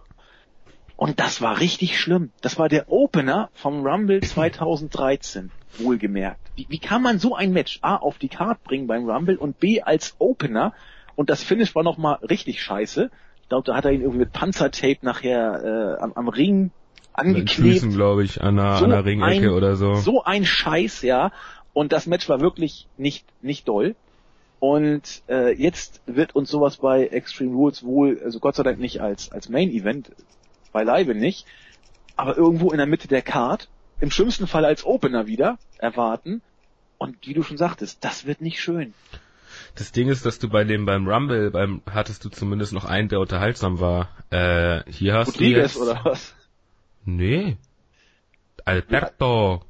[0.96, 2.30] Und das war richtig schlimm.
[2.40, 6.40] Das war der Opener vom Rumble 2013, wohlgemerkt.
[6.54, 9.60] Wie, wie kann man so ein Match A auf die Card bringen beim Rumble und
[9.60, 10.72] B als Opener?
[11.14, 13.10] Und das Finish war nochmal richtig scheiße.
[13.42, 16.70] Ich glaube, da hat er ihn irgendwie mit Panzertape nachher äh, am, am Ring
[17.12, 17.90] angeklebt.
[17.90, 19.94] glaube ich, an einer, so an einer Ringecke ein, oder so.
[19.96, 21.30] So ein Scheiß, ja.
[21.72, 23.94] Und das Match war wirklich nicht, nicht doll.
[24.58, 29.00] Und äh, jetzt wird uns sowas bei Extreme Rules wohl, also Gott sei Dank nicht
[29.02, 30.10] als, als Main Event,
[30.76, 31.46] beileibe nicht,
[32.16, 33.68] aber irgendwo in der Mitte der Card,
[33.98, 36.42] im schlimmsten Fall als Opener wieder, erwarten.
[36.98, 38.92] Und wie du schon sagtest, das wird nicht schön.
[39.74, 43.08] Das Ding ist, dass du bei dem beim Rumble, beim hattest du zumindest noch einen,
[43.08, 44.10] der unterhaltsam war.
[44.30, 46.34] Äh, hier hast Rodriguez du jetzt, oder was?
[47.06, 47.56] Nee.
[48.66, 49.64] Alberto.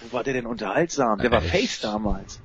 [0.00, 1.18] Wo war der denn unterhaltsam?
[1.18, 2.40] Der war Face damals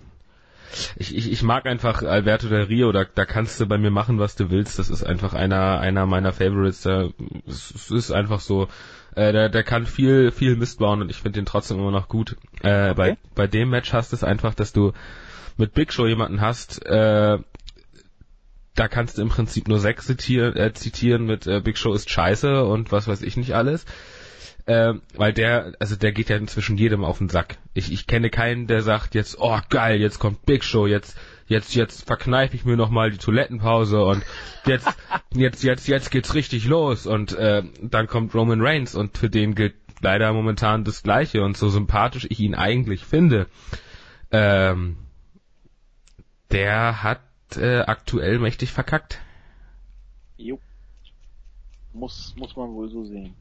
[0.95, 4.19] ich, ich, ich mag einfach Alberto del Rio, da, da kannst du bei mir machen,
[4.19, 4.79] was du willst.
[4.79, 6.81] Das ist einfach einer, einer meiner Favorites.
[6.81, 7.11] Der,
[7.47, 8.67] es ist einfach so,
[9.15, 12.07] äh, der, der kann viel, viel Mist bauen und ich finde den trotzdem immer noch
[12.07, 12.35] gut.
[12.61, 12.93] Äh, okay.
[12.95, 14.93] bei, bei dem Match hast du es einfach, dass du
[15.57, 17.37] mit Big Show jemanden hast, äh,
[18.75, 22.11] da kannst du im Prinzip nur sechs zitieren, äh, zitieren mit äh, Big Show ist
[22.11, 23.85] scheiße und was weiß ich nicht alles
[24.67, 27.57] äh, weil der, also der geht ja inzwischen jedem auf den Sack.
[27.73, 31.73] Ich, ich kenne keinen, der sagt jetzt, oh geil, jetzt kommt Big Show, jetzt, jetzt,
[31.73, 34.23] jetzt verkneife ich mir nochmal die Toilettenpause und
[34.65, 34.89] jetzt,
[35.33, 39.55] jetzt, jetzt, jetzt geht's richtig los und äh, dann kommt Roman Reigns und für den
[39.55, 43.47] gilt leider momentan das Gleiche und so sympathisch ich ihn eigentlich finde,
[44.31, 44.97] ähm,
[46.51, 47.21] der hat
[47.55, 49.21] äh, aktuell mächtig verkackt.
[50.35, 50.59] Jo.
[51.93, 53.33] Muss, muss man wohl so sehen.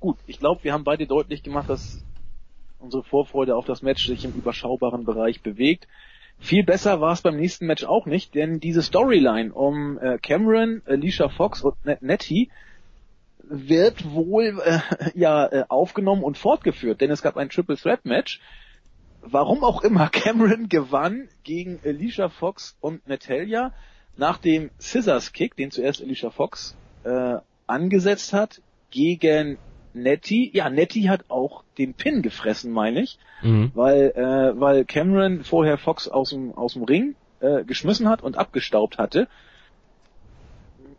[0.00, 2.04] Gut, ich glaube, wir haben beide deutlich gemacht, dass
[2.78, 5.88] unsere Vorfreude auf das Match sich im überschaubaren Bereich bewegt.
[6.38, 10.82] Viel besser war es beim nächsten Match auch nicht, denn diese Storyline um äh, Cameron,
[10.86, 12.50] Alicia Fox und Nettie
[13.42, 14.80] wird wohl äh,
[15.14, 18.40] ja äh, aufgenommen und fortgeführt, denn es gab ein Triple Threat Match.
[19.20, 23.72] Warum auch immer Cameron gewann gegen Alicia Fox und Natalia
[24.16, 29.58] nach dem Scissors Kick, den zuerst Alicia Fox äh, angesetzt hat, gegen
[30.02, 30.50] Nettie.
[30.54, 33.70] Ja, Nettie hat auch den Pin gefressen, meine ich, mhm.
[33.74, 38.36] weil äh, weil Cameron vorher Fox aus dem aus dem Ring äh, geschmissen hat und
[38.36, 39.28] abgestaubt hatte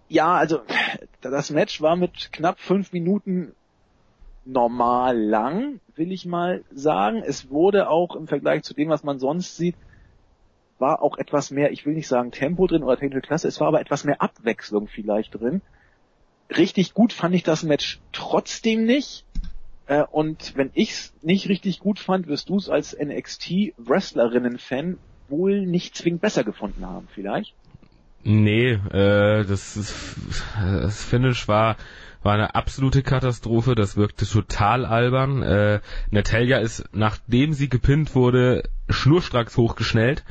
[0.09, 0.61] ja, also
[1.21, 3.53] das Match war mit knapp fünf Minuten
[4.43, 7.21] normal lang, will ich mal sagen.
[7.23, 9.75] Es wurde auch im Vergleich zu dem, was man sonst sieht,
[10.79, 13.67] war auch etwas mehr, ich will nicht sagen Tempo drin oder technische Klasse, es war
[13.67, 15.61] aber etwas mehr Abwechslung vielleicht drin.
[16.55, 19.25] Richtig gut fand ich das Match trotzdem nicht.
[19.87, 24.97] Äh, und wenn ich's nicht richtig gut fand, wirst du es als NXT-Wrestlerinnen-Fan
[25.27, 27.53] wohl nicht zwingend besser gefunden haben, vielleicht?
[28.23, 29.95] Nee, äh, das, ist,
[30.59, 31.77] das Finish war
[32.21, 33.75] war eine absolute Katastrophe.
[33.75, 35.41] Das wirkte total albern.
[35.41, 35.79] Äh,
[36.11, 40.23] Natalia ist, nachdem sie gepinnt wurde, schnurstracks hochgeschnellt.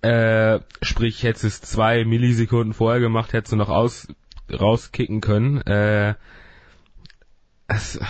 [0.00, 4.06] Äh, sprich, hätte es zwei Millisekunden vorher gemacht, hätte sie noch aus
[4.50, 5.60] rauskicken können.
[5.62, 6.14] Äh,
[7.66, 8.00] es,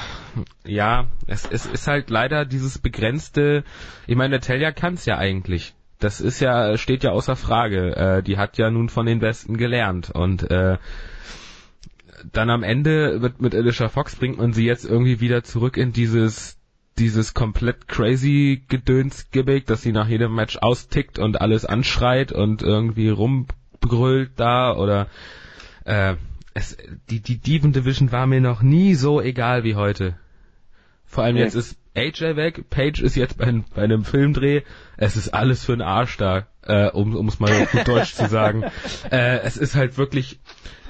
[0.64, 3.64] ja, es, es ist halt leider dieses begrenzte.
[4.07, 7.97] Ich meine, Natalia kann es ja eigentlich das ist ja, steht ja außer Frage.
[7.97, 10.78] Äh, die hat ja nun von den Besten gelernt und äh,
[12.32, 15.93] dann am Ende wird mit Alicia Fox bringt man sie jetzt irgendwie wieder zurück in
[15.93, 16.57] dieses
[16.99, 19.28] dieses komplett crazy Gedöns
[19.66, 25.07] dass sie nach jedem Match austickt und alles anschreit und irgendwie rumbrüllt da oder
[25.89, 26.16] äh,
[26.55, 26.76] es,
[27.09, 30.16] die die Diven Division war mir noch nie so egal wie heute.
[31.07, 31.45] Vor allem okay.
[31.45, 34.62] jetzt ist AJ weg, Page ist jetzt bei, bei einem Filmdreh,
[34.99, 38.28] es ist alles für den Arsch da, äh, um um es mal gut Deutsch zu
[38.28, 38.64] sagen.
[39.11, 40.39] Äh, es ist halt wirklich,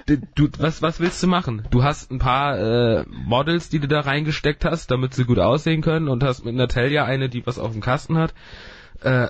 [0.07, 1.62] du, was, was willst du machen?
[1.70, 5.82] Du hast ein paar äh, Models, die du da reingesteckt hast, damit sie gut aussehen
[5.82, 8.34] können und hast mit Natalia eine, die was auf dem Kasten hat.
[9.03, 9.28] Äh,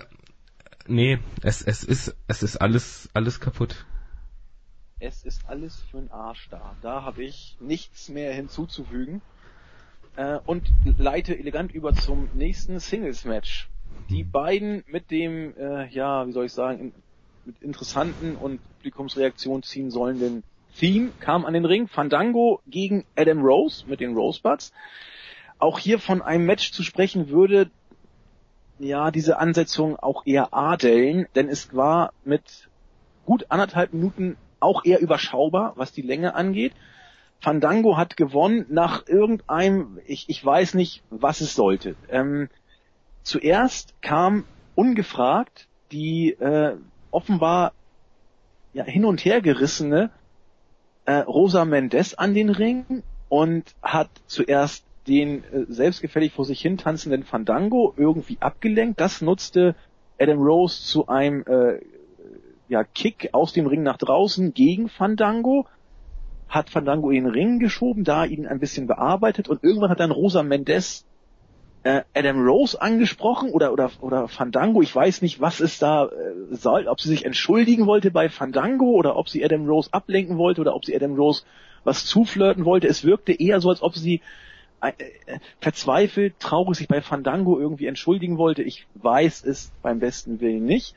[0.86, 3.84] nee, es, es ist, es ist alles, alles kaputt.
[5.00, 6.74] Es ist alles für den Arsch da.
[6.82, 9.22] Da habe ich nichts mehr hinzuzufügen
[10.16, 10.68] äh, und
[10.98, 13.68] leite elegant über zum nächsten Singles-Match.
[14.10, 14.30] Die mhm.
[14.32, 16.92] beiden mit dem, äh, ja, wie soll ich sagen, in,
[17.44, 20.42] mit interessanten und Publikumsreaktion ziehen sollenden
[20.76, 21.86] Theme kam an den Ring.
[21.86, 24.72] Fandango gegen Adam Rose mit den Rosebuds.
[25.60, 27.70] Auch hier von einem Match zu sprechen würde,
[28.80, 32.68] ja, diese Ansetzung auch eher adeln, denn es war mit
[33.26, 36.72] gut anderthalb Minuten auch eher überschaubar, was die Länge angeht.
[37.40, 41.94] Fandango hat gewonnen nach irgendeinem, ich, ich weiß nicht, was es sollte.
[42.10, 42.48] Ähm,
[43.22, 44.44] zuerst kam
[44.74, 46.76] ungefragt die äh,
[47.10, 47.72] offenbar
[48.72, 50.10] ja, hin und her gerissene
[51.04, 56.76] äh, Rosa Mendes an den Ring und hat zuerst den äh, selbstgefällig vor sich hin
[56.76, 59.00] tanzenden Fandango irgendwie abgelenkt.
[59.00, 59.74] Das nutzte
[60.18, 61.80] Adam Rose zu einem äh,
[62.68, 65.66] ja, Kick aus dem Ring nach draußen gegen Fandango
[66.48, 70.10] hat Fandango in den Ring geschoben, da ihn ein bisschen bearbeitet und irgendwann hat dann
[70.10, 71.04] Rosa Mendes
[71.82, 76.08] äh, Adam Rose angesprochen oder oder oder Fandango, ich weiß nicht, was es da äh,
[76.50, 80.60] soll, ob sie sich entschuldigen wollte bei Fandango oder ob sie Adam Rose ablenken wollte
[80.60, 81.44] oder ob sie Adam Rose
[81.84, 82.88] was zuflirten wollte.
[82.88, 84.20] Es wirkte eher so, als ob sie
[84.80, 84.92] äh,
[85.26, 88.62] äh, verzweifelt, traurig sich bei Fandango irgendwie entschuldigen wollte.
[88.62, 90.94] Ich weiß es beim besten Willen nicht.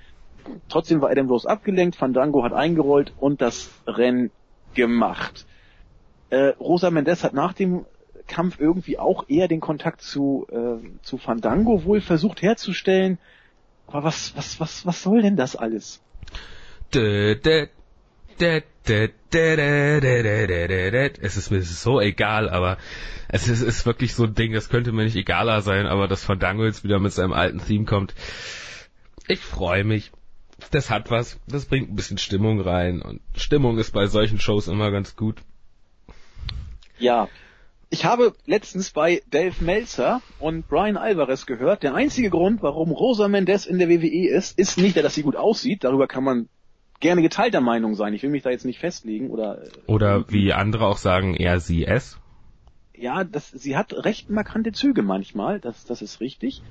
[0.69, 4.31] Trotzdem war Adam Rose abgelenkt, Fandango hat eingerollt und das Rennen
[4.73, 5.45] gemacht.
[6.29, 7.85] Äh, Rosa Mendes hat nach dem
[8.27, 13.17] Kampf irgendwie auch eher den Kontakt zu, äh, zu Fandango wohl versucht herzustellen.
[13.87, 16.01] Aber was, was, was, was soll denn das alles?
[21.21, 22.77] Es ist mir so egal, aber
[23.27, 26.23] es ist, ist wirklich so ein Ding, das könnte mir nicht egaler sein, aber dass
[26.23, 28.15] Fandango jetzt wieder mit seinem alten Theme kommt.
[29.27, 30.11] Ich freue mich
[30.69, 34.67] das hat was, das bringt ein bisschen Stimmung rein und Stimmung ist bei solchen Shows
[34.67, 35.41] immer ganz gut.
[36.99, 37.27] Ja.
[37.89, 43.27] Ich habe letztens bei Dave Meltzer und Brian Alvarez gehört, der einzige Grund, warum Rosa
[43.27, 46.47] Mendez in der WWE ist, ist nicht, dass sie gut aussieht, darüber kann man
[47.01, 48.13] gerne geteilter Meinung sein.
[48.13, 49.63] Ich will mich da jetzt nicht festlegen oder.
[49.87, 52.17] Oder wie andere auch sagen, eher sie es.
[52.95, 56.61] Ja, das, sie hat recht markante Züge manchmal, das, das ist richtig.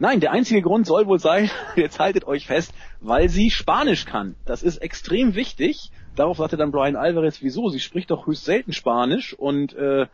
[0.00, 2.72] Nein, der einzige Grund soll wohl sein, jetzt haltet euch fest,
[3.02, 4.34] weil sie Spanisch kann.
[4.46, 5.90] Das ist extrem wichtig.
[6.16, 7.68] Darauf sagte dann Brian Alvarez, wieso?
[7.68, 10.06] Sie spricht doch höchst selten Spanisch und äh,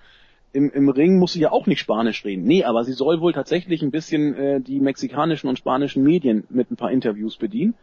[0.53, 2.43] im, im Ring muss sie ja auch nicht Spanisch reden.
[2.43, 6.69] Nee, aber sie soll wohl tatsächlich ein bisschen äh, die mexikanischen und spanischen Medien mit
[6.73, 7.75] ein paar Interviews bedienen.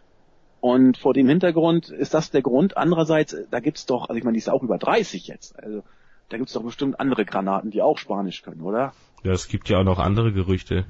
[0.59, 2.75] Und vor dem Hintergrund ist das der Grund.
[2.75, 5.57] Andererseits, da gibt's doch, also ich meine, die ist auch über 30 jetzt.
[5.57, 5.83] Also
[6.27, 8.91] da gibt's doch bestimmt andere Granaten, die auch Spanisch können, oder?
[9.23, 10.85] Ja, es gibt ja auch noch andere Gerüchte.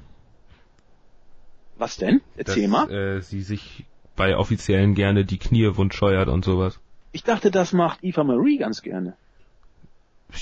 [1.76, 2.20] Was denn?
[2.36, 2.90] Erzähl dass, mal.
[2.90, 3.84] Äh, sie sich
[4.16, 6.78] bei Offiziellen gerne die Knie wundscheuert und sowas.
[7.12, 9.14] Ich dachte, das macht Eva Marie ganz gerne.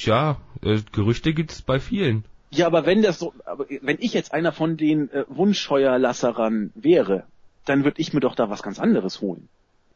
[0.01, 2.25] Ja, äh, Gerüchte gibt's bei vielen.
[2.51, 7.25] Ja, aber wenn das so, aber wenn ich jetzt einer von den äh, Wunschscheuerlasserern wäre,
[7.65, 9.49] dann würde ich mir doch da was ganz anderes holen.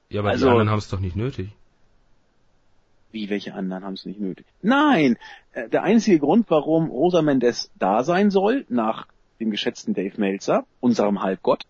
[0.08, 1.50] Ja, aber Also- die anderen haben es doch nicht nötig.
[3.12, 4.44] Wie, welche anderen haben es nicht nötig?
[4.62, 5.16] Nein!
[5.52, 9.06] Äh, der einzige Grund, warum Rosa Mendes da sein soll, nach
[9.40, 11.64] dem geschätzten Dave Meltzer, unserem Halbgott,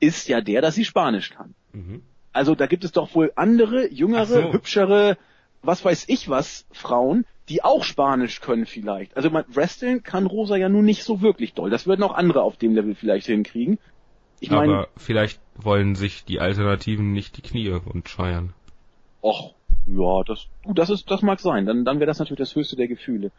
[0.00, 1.54] ist ja der, dass sie Spanisch kann.
[1.72, 2.02] Mhm.
[2.32, 4.52] Also da gibt es doch wohl andere, jüngere, so.
[4.52, 5.16] hübschere,
[5.62, 9.16] was weiß ich was, Frauen, die auch Spanisch können vielleicht.
[9.16, 11.70] Also man, Wrestling kann Rosa ja nun nicht so wirklich doll.
[11.70, 13.78] Das würden auch andere auf dem Level vielleicht hinkriegen.
[14.40, 18.52] Ich aber vielleicht wollen sich die Alternativen nicht die Knie wundscheuern.
[19.22, 19.54] Och,
[19.86, 21.64] ja, das, das ist, das mag sein.
[21.64, 23.30] Dann, dann wäre das natürlich das höchste der Gefühle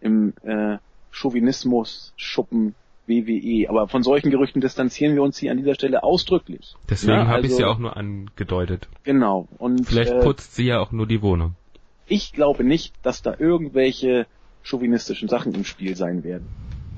[0.00, 0.78] im äh,
[1.12, 2.74] Chauvinismus Schuppen
[3.10, 3.68] WWE.
[3.68, 6.74] Aber von solchen Gerüchten distanzieren wir uns hier an dieser Stelle ausdrücklich.
[6.88, 8.88] Deswegen Ja, habe ich also- ja auch nur angedeutet.
[9.02, 9.48] Genau.
[9.58, 11.54] Und Vielleicht äh, putzt sie ja auch nur die Wohnung.
[12.06, 14.26] ich glaube nicht, dass da irgendwelche
[14.62, 16.48] chauvinistischen Sachen im Spiel sein werden.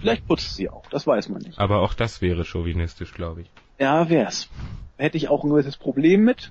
[0.01, 1.59] Vielleicht putzt sie auch, das weiß man nicht.
[1.59, 3.51] Aber auch das wäre chauvinistisch, glaube ich.
[3.79, 4.49] Ja, wär's.
[4.97, 6.51] Hätte ich auch ein gewisses Problem mit.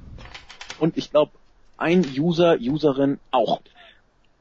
[0.80, 1.32] Und ich glaube,
[1.78, 3.62] ein User, Userin auch.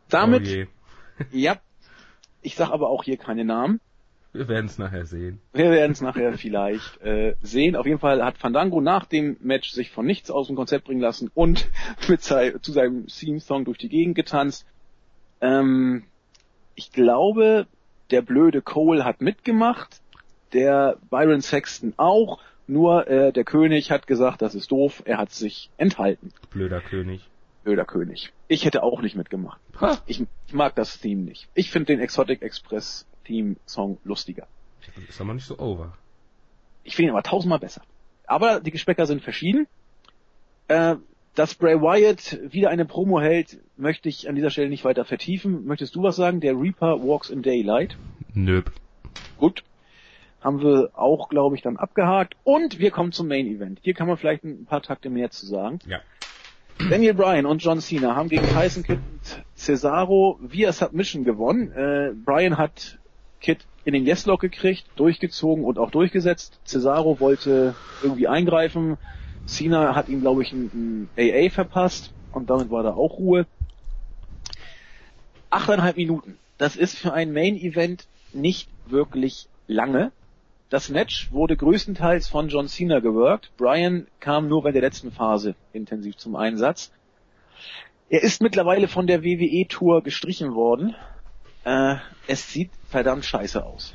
[0.09, 1.25] Damit oh.
[1.33, 1.57] Ja.
[2.43, 3.81] Ich sag aber auch hier keine Namen.
[4.33, 5.41] Wir werden es nachher sehen.
[5.53, 7.75] Wir werden es nachher vielleicht äh, sehen.
[7.75, 11.01] Auf jeden Fall hat Fandango nach dem Match sich von nichts aus dem Konzept bringen
[11.01, 11.69] lassen und
[12.09, 14.67] mit sei, zu seinem Theme-Song durch die Gegend getanzt.
[15.41, 16.05] Ähm,
[16.77, 17.67] ich glaube,
[18.11, 20.01] der blöde Cole hat mitgemacht,
[20.53, 25.33] der Byron Sexton auch, nur äh, der König hat gesagt, das ist doof, er hat
[25.33, 26.33] sich enthalten.
[26.51, 27.29] Blöder König.
[27.65, 28.33] Blöder König.
[28.47, 29.61] Ich hätte auch nicht mitgemacht.
[29.81, 29.99] Ha.
[30.07, 31.49] Ich, ich mag das Theme nicht.
[31.55, 34.47] Ich finde den Exotic Express Theme Song lustiger.
[35.09, 35.97] Ist aber nicht so over.
[36.85, 37.83] Ich finde ihn aber tausendmal besser.
[38.27, 39.67] Aber die Geschmäcker sind verschieden.
[40.69, 40.97] Äh,
[41.35, 45.65] dass Bray Wyatt wieder eine Promo hält, möchte ich an dieser Stelle nicht weiter vertiefen.
[45.65, 46.41] Möchtest du was sagen?
[46.41, 47.97] Der Reaper Walks in Daylight.
[48.35, 48.73] Nöp.
[49.39, 49.63] Gut.
[50.41, 52.35] Haben wir auch, glaube ich, dann abgehakt.
[52.45, 53.79] Und wir kommen zum Main Event.
[53.83, 55.79] Hier kann man vielleicht ein paar Takte mehr zu sagen.
[55.87, 56.01] Ja.
[56.89, 61.73] Daniel Bryan und John Cena haben gegen Tyson Kidd und Cesaro via Submission gewonnen.
[61.73, 63.00] Äh, Bryan hat
[63.41, 66.61] Kidd in den Yes-Lock gekriegt, durchgezogen und auch durchgesetzt.
[66.65, 68.99] Cesaro wollte irgendwie eingreifen.
[69.47, 73.47] Cena hat ihm, glaube ich, ein, AA verpasst und damit war da auch Ruhe.
[75.49, 76.39] Achteinhalb Minuten.
[76.59, 80.13] Das ist für ein Main-Event nicht wirklich lange.
[80.69, 83.51] Das Match wurde größtenteils von John Cena geworkt.
[83.57, 86.93] Bryan kam nur bei der letzten Phase intensiv zum Einsatz.
[88.09, 90.95] Er ist mittlerweile von der WWE-Tour gestrichen worden.
[91.65, 91.97] Äh,
[92.27, 93.95] es sieht verdammt scheiße aus.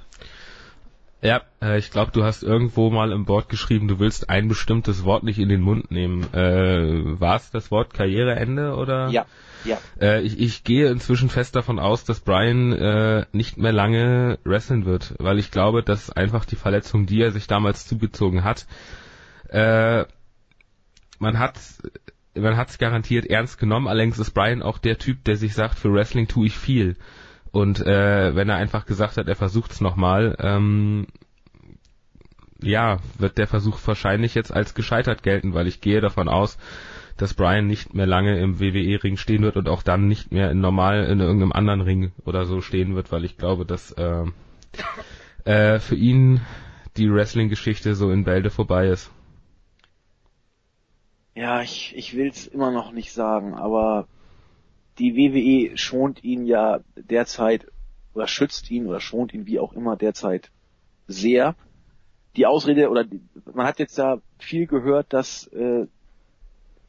[1.22, 5.06] Ja, äh, ich glaube, du hast irgendwo mal im Board geschrieben, du willst ein bestimmtes
[5.06, 6.24] Wort nicht in den Mund nehmen.
[6.34, 9.10] Äh, War es das Wort Karriereende oder?
[9.10, 9.26] Ja,
[9.64, 9.80] ja.
[10.00, 14.86] Äh, ich, ich gehe inzwischen fest davon aus, dass Brian äh, nicht mehr lange wresteln
[14.86, 18.68] wird, weil ich glaube, dass einfach die Verletzung, die er sich damals zugezogen hat,
[19.50, 20.06] äh,
[21.18, 21.60] man hat
[22.36, 25.94] man hat's garantiert ernst genommen, allerdings ist Brian auch der Typ, der sich sagt, für
[25.94, 26.98] Wrestling tue ich viel.
[27.56, 31.08] Und äh, wenn er einfach gesagt hat, er versucht's nochmal, ähm,
[32.62, 36.58] ja, wird der Versuch wahrscheinlich jetzt als gescheitert gelten, weil ich gehe davon aus,
[37.16, 40.60] dass Brian nicht mehr lange im WWE-Ring stehen wird und auch dann nicht mehr in
[40.60, 44.26] normal in irgendeinem anderen Ring oder so stehen wird, weil ich glaube, dass äh,
[45.46, 46.42] äh, für ihn
[46.98, 49.10] die Wrestling-Geschichte so in Bälde vorbei ist.
[51.36, 54.10] Ja, ich, ich will's immer noch nicht sagen, aber
[55.00, 57.68] die WWE schont ihn ja derzeit
[58.14, 60.52] oder schützt ihn oder schont ihn wie auch immer derzeit
[61.08, 61.56] sehr.
[62.36, 63.22] Die Ausrede oder die,
[63.54, 65.88] man hat jetzt ja viel gehört, dass äh,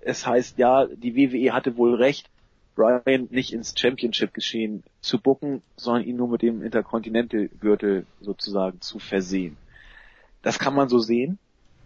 [0.00, 2.30] es heißt, ja, die WWE hatte wohl recht,
[2.76, 9.56] Brian nicht ins Championship-Geschehen zu bucken, sondern ihn nur mit dem Intercontinental-Gürtel sozusagen zu versehen.
[10.42, 11.38] Das kann man so sehen.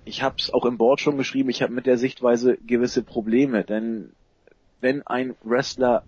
[0.05, 3.65] Ich habe es auch im Board schon geschrieben, ich habe mit der Sichtweise gewisse Probleme,
[3.65, 4.13] denn
[4.81, 6.05] wenn ein Wrestler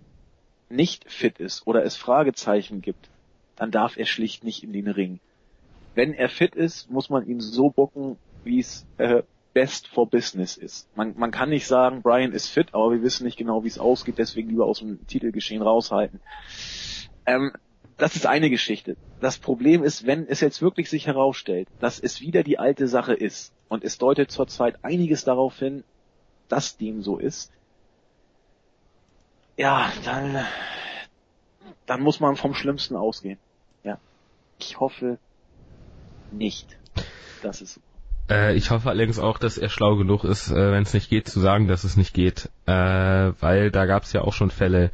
[0.69, 3.09] nicht fit ist oder es Fragezeichen gibt,
[3.55, 5.19] dann darf er schlicht nicht in den Ring.
[5.95, 9.21] Wenn er fit ist, muss man ihn so bucken, wie es äh,
[9.53, 10.87] best for business ist.
[10.95, 13.77] Man, man kann nicht sagen, Brian ist fit, aber wir wissen nicht genau, wie es
[13.77, 16.19] ausgeht, deswegen lieber aus dem Titelgeschehen raushalten.
[17.27, 17.51] Ähm,
[17.97, 18.97] das ist eine Geschichte.
[19.21, 23.13] Das Problem ist, wenn es jetzt wirklich sich herausstellt, dass es wieder die alte Sache
[23.13, 25.83] ist, und es deutet zurzeit einiges darauf hin,
[26.47, 27.51] dass dem so ist,
[29.57, 30.45] ja, dann,
[31.85, 33.39] dann muss man vom Schlimmsten ausgehen.
[33.83, 33.97] Ja.
[34.59, 35.17] Ich hoffe
[36.31, 36.77] nicht.
[37.41, 37.79] Das ist
[38.29, 41.27] äh, ich hoffe allerdings auch, dass er schlau genug ist, äh, wenn es nicht geht,
[41.27, 42.49] zu sagen, dass es nicht geht.
[42.65, 44.91] Äh, weil da gab es ja auch schon Fälle,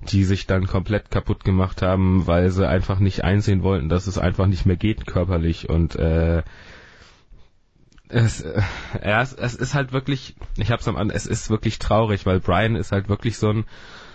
[0.00, 4.18] die sich dann komplett kaputt gemacht haben, weil sie einfach nicht einsehen wollten, dass es
[4.18, 6.42] einfach nicht mehr geht körperlich und äh,
[8.08, 8.62] es, äh,
[9.04, 12.76] ja, es, es ist halt wirklich, ich hab's am es ist wirklich traurig, weil Brian
[12.76, 13.64] ist halt wirklich so ein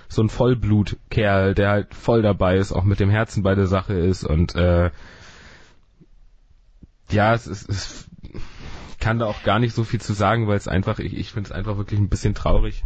[0.08, 3.94] so ein Vollblutkerl, der halt voll dabei ist, auch mit dem Herzen bei der Sache
[3.94, 4.92] ist und äh,
[7.12, 8.10] ja, es ist, es
[9.00, 11.48] kann da auch gar nicht so viel zu sagen, weil es einfach, ich, ich finde
[11.48, 12.84] es einfach wirklich ein bisschen traurig.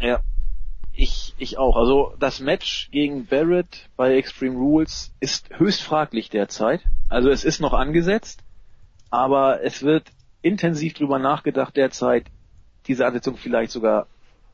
[0.00, 0.20] Ja,
[0.92, 1.76] ich, ich auch.
[1.76, 6.84] Also das Match gegen Barrett bei Extreme Rules ist höchst fraglich derzeit.
[7.08, 8.43] Also es ist noch angesetzt,
[9.14, 10.10] aber es wird
[10.42, 12.26] intensiv drüber nachgedacht derzeit,
[12.88, 14.08] diese Ansetzung vielleicht sogar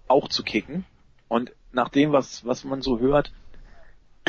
[0.06, 0.84] auch zu kicken.
[1.28, 3.32] Und nach dem, was, was man so hört,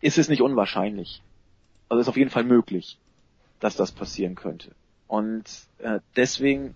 [0.00, 1.22] ist es nicht unwahrscheinlich.
[1.90, 2.98] Also ist auf jeden Fall möglich,
[3.60, 4.74] dass das passieren könnte.
[5.08, 5.44] Und
[5.76, 6.74] äh, deswegen,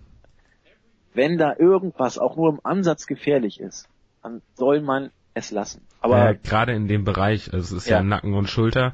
[1.15, 3.89] wenn da irgendwas auch nur im Ansatz gefährlich ist,
[4.23, 5.81] dann soll man es lassen.
[6.03, 8.93] Aber äh, gerade in dem Bereich, also es ist ja, ja Nacken und Schulter,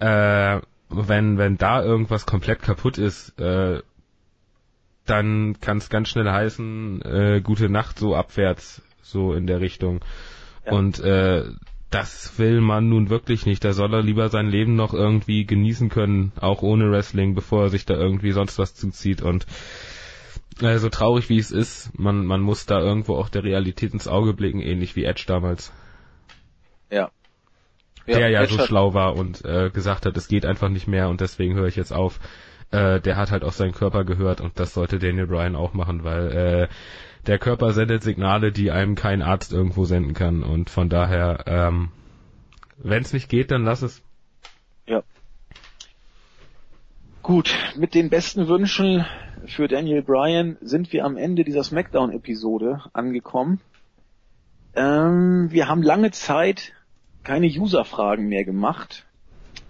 [0.00, 3.82] äh, wenn wenn da irgendwas komplett kaputt ist, äh,
[5.04, 10.00] dann kann es ganz schnell heißen, äh, gute Nacht so abwärts, so in der Richtung.
[10.64, 10.72] Ja.
[10.72, 11.44] Und äh,
[11.90, 13.64] das will man nun wirklich nicht.
[13.64, 17.68] Da soll er lieber sein Leben noch irgendwie genießen können, auch ohne Wrestling, bevor er
[17.68, 19.22] sich da irgendwie sonst was zuzieht.
[19.22, 19.46] Und
[20.60, 24.08] äh, so traurig wie es ist, man, man muss da irgendwo auch der Realität ins
[24.08, 25.72] Auge blicken, ähnlich wie Edge damals.
[26.90, 27.10] Ja.
[28.06, 30.86] Ja der ja Edge so schlau war und äh, gesagt hat, es geht einfach nicht
[30.86, 32.18] mehr und deswegen höre ich jetzt auf.
[32.70, 36.04] Äh, der hat halt auf seinen Körper gehört und das sollte Daniel Bryan auch machen,
[36.04, 36.68] weil äh,
[37.26, 40.42] der Körper sendet Signale, die einem kein Arzt irgendwo senden kann.
[40.42, 41.90] Und von daher, ähm,
[42.78, 44.02] wenn es nicht geht, dann lass es.
[44.86, 45.02] Ja.
[47.22, 49.04] Gut, mit den besten Wünschen
[49.46, 53.60] für Daniel Bryan sind wir am Ende dieser SmackDown-Episode angekommen.
[54.74, 56.72] Ähm, wir haben lange Zeit
[57.26, 59.04] keine User-Fragen mehr gemacht.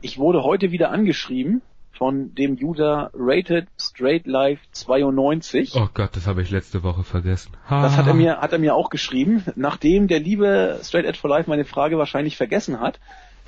[0.02, 5.74] Ich wurde heute wieder angeschrieben von dem User Rated Straight Life 92.
[5.74, 7.52] Oh Gott, das habe ich letzte Woche vergessen.
[7.70, 7.80] Ha.
[7.80, 9.42] Das hat er mir, hat er mir auch geschrieben.
[9.56, 13.00] Nachdem der liebe Straight Edge for Life meine Frage wahrscheinlich vergessen hat,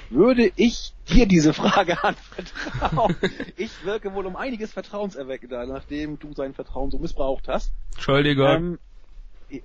[0.08, 3.14] würde ich dir diese Frage anvertrauen.
[3.58, 7.72] ich wirke wohl um einiges vertrauenserweckender, nachdem du sein Vertrauen so missbraucht hast.
[7.92, 8.48] Entschuldigung.
[8.48, 8.78] Ähm,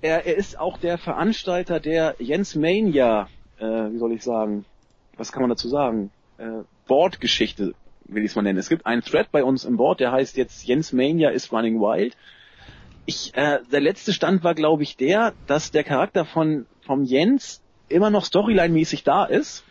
[0.02, 3.28] er, er ist auch der Veranstalter der Jens Mania,
[3.64, 4.64] äh, wie soll ich sagen,
[5.16, 7.74] was kann man dazu sagen, äh, Bordgeschichte
[8.06, 8.58] will ich es mal nennen.
[8.58, 11.80] Es gibt einen Thread bei uns im Board, der heißt jetzt Jens Mania is running
[11.80, 12.16] wild.
[13.06, 17.62] Ich, äh, der letzte Stand war, glaube ich, der, dass der Charakter von vom Jens
[17.88, 19.64] immer noch Storyline-mäßig da ist,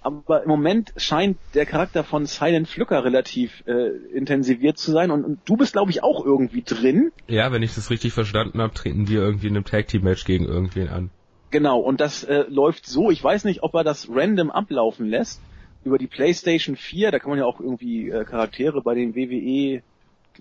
[0.00, 5.24] aber im Moment scheint der Charakter von Silent Flücker relativ äh, intensiviert zu sein und,
[5.24, 7.10] und du bist, glaube ich, auch irgendwie drin.
[7.26, 10.24] Ja, wenn ich das richtig verstanden habe, treten wir irgendwie in einem Tag Team Match
[10.24, 11.10] gegen irgendwen an.
[11.50, 15.40] Genau, und das äh, läuft so, ich weiß nicht, ob er das random ablaufen lässt,
[15.84, 19.82] über die PlayStation 4, da kann man ja auch irgendwie äh, Charaktere bei den WWE,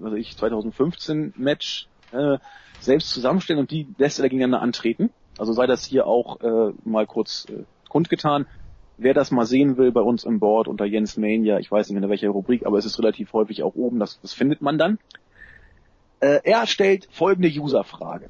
[0.04, 2.38] also ich 2015 Match äh,
[2.80, 5.10] selbst zusammenstellen und die lässt er gegeneinander antreten.
[5.38, 8.46] Also sei das hier auch äh, mal kurz äh, kundgetan.
[8.98, 12.02] Wer das mal sehen will bei uns im Board unter Jens Mania, ich weiß nicht
[12.02, 14.98] in welcher Rubrik, aber es ist relativ häufig auch oben, das, das findet man dann.
[16.20, 18.30] Äh, er stellt folgende Userfrage.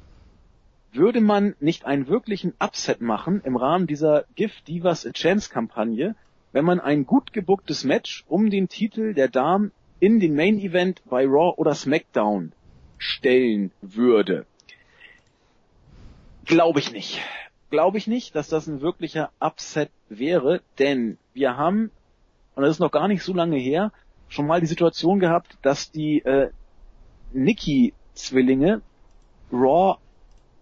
[0.92, 6.16] Würde man nicht einen wirklichen Upset machen im Rahmen dieser Give Divas a Chance Kampagne,
[6.52, 11.02] wenn man ein gut gebucktes Match um den Titel der Damen in den Main Event
[11.08, 12.52] bei Raw oder SmackDown
[12.96, 14.46] stellen würde.
[16.44, 17.20] Glaube ich nicht.
[17.70, 21.90] Glaube ich nicht, dass das ein wirklicher Upset wäre, denn wir haben,
[22.54, 23.92] und das ist noch gar nicht so lange her,
[24.28, 26.50] schon mal die Situation gehabt, dass die äh,
[27.32, 28.80] Nikki-Zwillinge
[29.52, 29.98] Raw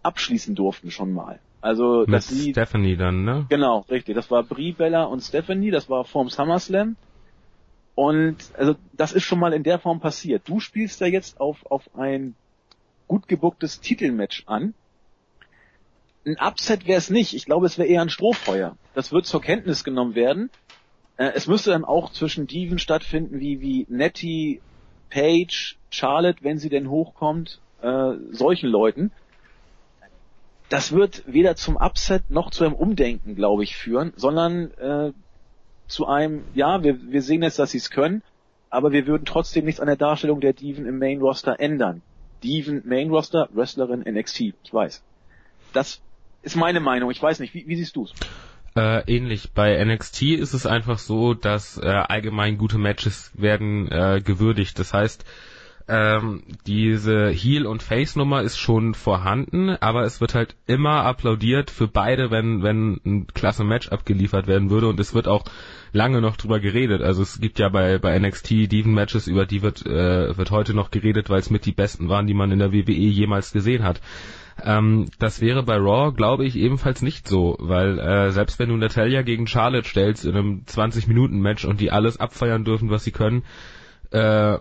[0.06, 1.40] abschließen durften schon mal.
[1.60, 3.46] Also Mit dass sie Stephanie dann, ne?
[3.48, 4.14] Genau, richtig.
[4.14, 6.96] Das war Brie, Bella und Stephanie, das war vorm SummerSlam.
[7.96, 10.42] Und also das ist schon mal in der Form passiert.
[10.46, 12.34] Du spielst da jetzt auf, auf ein
[13.08, 14.74] gut gebucktes Titelmatch an.
[16.26, 17.34] Ein Upset wäre es nicht.
[17.34, 18.76] Ich glaube, es wäre eher ein Strohfeuer.
[18.94, 20.50] Das wird zur Kenntnis genommen werden.
[21.16, 24.60] Äh, es müsste dann auch zwischen Diven stattfinden, wie, wie Nettie,
[25.08, 29.12] Paige, Charlotte, wenn sie denn hochkommt, äh, solchen Leuten.
[30.68, 35.12] Das wird weder zum Upset noch zu einem Umdenken, glaube ich, führen, sondern äh,
[35.86, 38.22] zu einem, ja, wir, wir sehen jetzt, dass sie es können,
[38.70, 42.02] aber wir würden trotzdem nichts an der Darstellung der Diven im Main Roster ändern.
[42.42, 45.02] Diven Main Roster, Wrestlerin NXT, ich weiß.
[45.72, 46.00] Das
[46.42, 48.12] ist meine Meinung, ich weiß nicht, wie, wie siehst du's?
[48.76, 49.52] Äh, ähnlich.
[49.52, 54.78] Bei NXT ist es einfach so, dass äh, allgemein gute Matches werden äh, gewürdigt.
[54.78, 55.24] Das heißt,
[55.88, 61.86] ähm, diese Heel- und Face-Nummer ist schon vorhanden, aber es wird halt immer applaudiert für
[61.86, 65.44] beide, wenn, wenn ein klasse Match abgeliefert werden würde und es wird auch
[65.92, 67.02] lange noch drüber geredet.
[67.02, 70.90] Also es gibt ja bei, bei NXT Diven-Matches, über die wird, äh, wird heute noch
[70.90, 74.00] geredet, weil es mit die besten waren, die man in der WWE jemals gesehen hat.
[74.62, 78.76] Ähm, das wäre bei Raw, glaube ich, ebenfalls nicht so, weil äh, selbst wenn du
[78.76, 83.44] Natalia gegen Charlotte stellst in einem 20-Minuten-Match und die alles abfeiern dürfen, was sie können,
[84.10, 84.58] äh,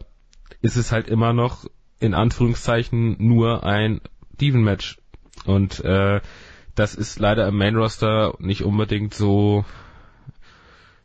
[0.65, 1.65] ist es halt immer noch
[1.99, 4.01] in Anführungszeichen nur ein
[4.41, 4.97] Diven-Match.
[5.45, 6.21] Und äh,
[6.73, 9.63] das ist leider im Main-Roster nicht unbedingt so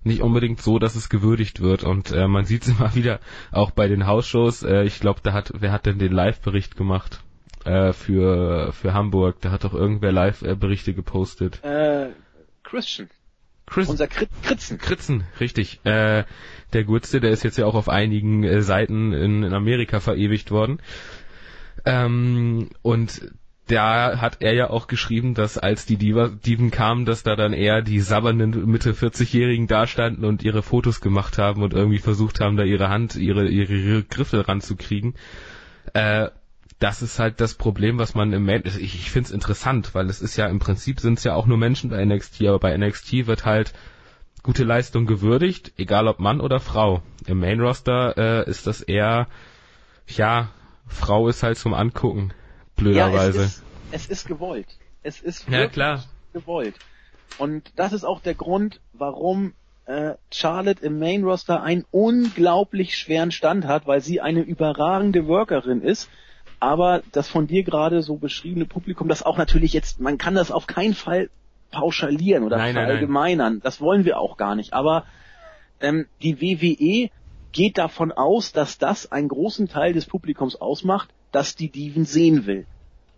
[0.02, 1.84] nicht unbedingt so, dass es gewürdigt wird.
[1.84, 3.20] Und äh, man sieht es immer wieder
[3.52, 4.62] auch bei den Hausshows.
[4.62, 7.20] Äh, ich glaube, da hat wer hat denn den Live-Bericht gemacht
[7.66, 9.42] äh, für für Hamburg?
[9.42, 11.62] Da hat doch irgendwer Live-Berichte gepostet.
[11.62, 12.08] Äh,
[12.62, 13.11] Christian.
[13.66, 14.78] Chris Unser Krit Kritzen.
[14.78, 15.80] Kritzen, richtig.
[15.84, 16.24] Äh,
[16.72, 20.50] der Gutste, der ist jetzt ja auch auf einigen äh, Seiten in, in Amerika verewigt
[20.50, 20.80] worden.
[21.84, 23.32] Ähm, und
[23.70, 27.52] da hat er ja auch geschrieben, dass als die Diva, Diven kamen, dass da dann
[27.52, 32.56] eher die sabbernden Mitte 40-Jährigen dastanden und ihre Fotos gemacht haben und irgendwie versucht haben,
[32.56, 35.14] da ihre Hand, ihre, ihre, ihre Griffe ranzukriegen.
[35.94, 36.28] Äh,
[36.81, 40.07] das ist halt das Problem, was man im Main, ich, ich finde es interessant, weil
[40.07, 42.76] es ist ja im Prinzip sind es ja auch nur Menschen bei NXT, aber bei
[42.76, 43.74] NXT wird halt
[44.43, 47.03] gute Leistung gewürdigt, egal ob Mann oder Frau.
[47.26, 49.28] Im Main Roster äh, ist das eher,
[50.07, 50.49] ja,
[50.87, 52.33] Frau ist halt zum Angucken,
[52.76, 53.39] blöderweise.
[53.39, 53.62] Ja, es, ist,
[53.93, 54.78] es ist gewollt.
[55.03, 56.05] Es ist Ja, klar.
[56.33, 56.76] gewollt.
[57.37, 59.53] Und das ist auch der Grund, warum
[59.85, 65.83] äh, Charlotte im Main Roster einen unglaublich schweren Stand hat, weil sie eine überragende Workerin
[65.83, 66.09] ist.
[66.61, 70.50] Aber das von dir gerade so beschriebene Publikum, das auch natürlich jetzt, man kann das
[70.50, 71.30] auf keinen Fall
[71.70, 73.61] pauschalieren oder Nein, nein, verallgemeinern.
[73.62, 74.74] Das wollen wir auch gar nicht.
[74.74, 75.04] Aber
[75.80, 77.11] ähm, die WWE
[77.52, 82.46] geht davon aus, dass das einen großen Teil des Publikums ausmacht, dass die Diven sehen
[82.46, 82.66] will.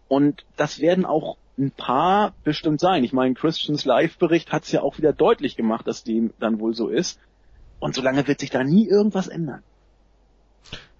[0.08, 3.04] Und das werden auch ein paar bestimmt sein.
[3.04, 6.74] Ich meine, Christians Live-Bericht hat es ja auch wieder deutlich gemacht, dass dem dann wohl
[6.74, 7.18] so ist.
[7.80, 9.62] Und solange wird sich da nie irgendwas ändern.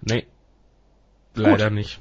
[0.01, 0.27] Nee.
[1.35, 2.01] Leider nicht.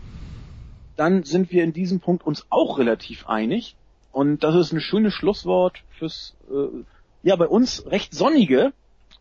[1.01, 3.75] Dann sind wir in diesem Punkt uns auch relativ einig.
[4.11, 6.83] Und das ist ein schönes Schlusswort fürs, äh,
[7.23, 8.71] ja, bei uns recht sonnige,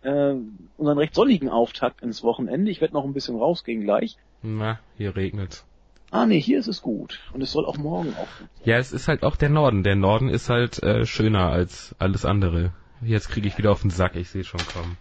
[0.02, 0.34] äh,
[0.76, 2.70] unseren recht sonnigen Auftakt ins Wochenende.
[2.70, 4.18] Ich werde noch ein bisschen rausgehen gleich.
[4.42, 5.64] Na, hier regnet's.
[6.10, 7.18] Ah nee, hier ist es gut.
[7.32, 8.64] Und es soll auch morgen auch gut sein.
[8.64, 9.82] Ja, es ist halt auch der Norden.
[9.82, 12.74] Der Norden ist halt äh, schöner als alles andere.
[13.00, 14.98] Jetzt kriege ich wieder auf den Sack, ich sehe schon kommen.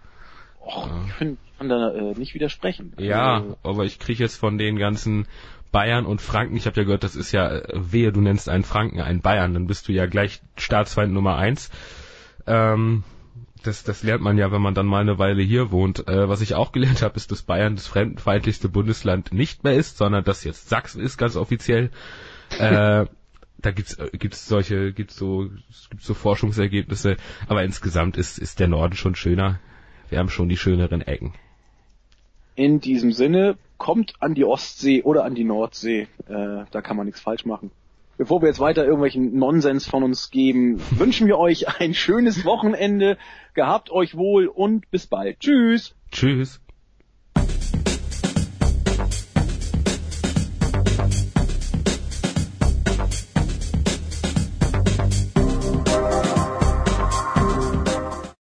[0.62, 2.94] Och, ich, find, ich kann da äh, nicht widersprechen.
[2.98, 5.28] Ja, Also, aber ich kriege jetzt von den ganzen
[5.72, 8.64] Bayern und Franken, ich habe ja gehört, das ist ja äh, wehe, du nennst einen
[8.64, 11.70] Franken einen Bayern, dann bist du ja gleich Staatsfeind Nummer eins.
[12.48, 13.04] Ähm,
[13.64, 16.08] das, das lernt man ja, wenn man dann mal eine Weile hier wohnt.
[16.08, 19.98] Äh, was ich auch gelernt habe, ist, dass Bayern das fremdenfeindlichste Bundesland nicht mehr ist,
[19.98, 21.92] sondern dass jetzt Sachsen ist, ganz offiziell.
[22.58, 23.06] Äh,
[23.62, 25.50] da gibt's äh, gibt's solche gibt's so
[25.90, 29.60] gibt's so Forschungsergebnisse, aber insgesamt ist ist der Norden schon schöner.
[30.10, 31.34] Wir haben schon die schöneren Ecken.
[32.60, 36.08] In diesem Sinne, kommt an die Ostsee oder an die Nordsee.
[36.28, 37.72] Äh, da kann man nichts falsch machen.
[38.18, 43.18] Bevor wir jetzt weiter irgendwelchen Nonsens von uns geben, wünschen wir euch ein schönes Wochenende.
[43.54, 45.40] Gehabt euch wohl und bis bald.
[45.40, 45.96] Tschüss.
[46.12, 46.60] Tschüss.